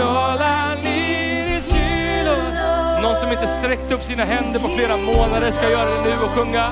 All 0.02 0.42
I 0.42 0.76
need 0.84 1.58
is 1.58 1.74
you, 1.74 2.24
Lord. 2.26 2.54
Någon 3.02 3.16
som 3.16 3.32
inte 3.32 3.48
sträckt 3.48 3.92
upp 3.92 4.04
sina 4.04 4.24
händer 4.24 4.60
på 4.60 4.68
flera 4.68 4.98
månader 4.98 5.52
ska 5.52 5.70
göra 5.70 5.90
det 5.90 6.02
nu 6.02 6.20
och 6.24 6.30
sjunga. 6.30 6.72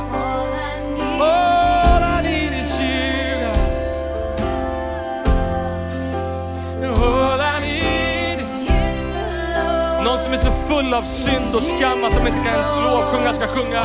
Någon 10.13 10.23
som 10.23 10.33
är 10.33 10.37
så 10.37 10.51
full 10.51 10.93
av 10.93 11.01
synd 11.01 11.55
och 11.55 11.63
skam 11.63 12.03
att 12.03 12.11
de 12.11 12.27
inte 12.27 12.39
kan 12.43 12.53
ens 12.53 12.67
lovsjunga 12.85 13.33
ska 13.33 13.47
sjunga. 13.47 13.83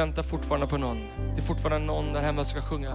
Väntar 0.00 0.22
fortfarande 0.22 0.66
på 0.66 0.78
någon? 0.78 0.98
Det 1.34 1.40
är 1.40 1.46
fortfarande 1.46 1.86
någon 1.86 2.12
där 2.12 2.22
hemma 2.22 2.44
som 2.44 2.50
ska 2.60 2.68
sjunga. 2.68 2.94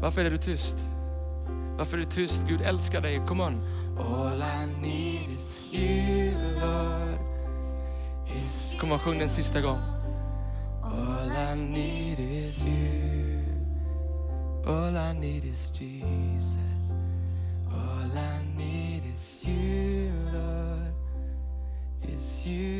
Varför 0.00 0.24
är 0.24 0.30
du 0.30 0.38
tyst? 0.38 0.76
Varför 1.78 1.96
är 1.96 2.00
du 2.00 2.06
tyst? 2.06 2.46
Gud 2.48 2.62
älskar 2.62 3.00
dig. 3.00 3.20
Come 3.28 3.44
on. 3.44 3.62
All 3.98 4.42
I 4.42 4.82
need 4.82 5.38
is 5.38 5.68
you, 5.72 6.32
Lord. 6.60 7.18
Is 8.40 8.72
Kom 8.80 8.92
on, 8.92 8.98
sjung 8.98 9.18
den 9.18 9.28
sista 9.28 9.60
gång. 9.60 9.78
All 10.82 11.30
I 11.52 11.56
need 11.56 12.18
is 12.18 12.64
you. 12.64 13.42
All 14.66 14.96
I 14.96 15.20
need 15.20 15.44
is 15.44 15.72
Jesus. 15.80 16.92
All 17.72 18.18
I 18.18 18.56
need 18.56 19.02
is 19.04 19.44
you, 19.44 20.12
Lord. 20.32 20.92
Is 22.02 22.46
you, 22.46 22.79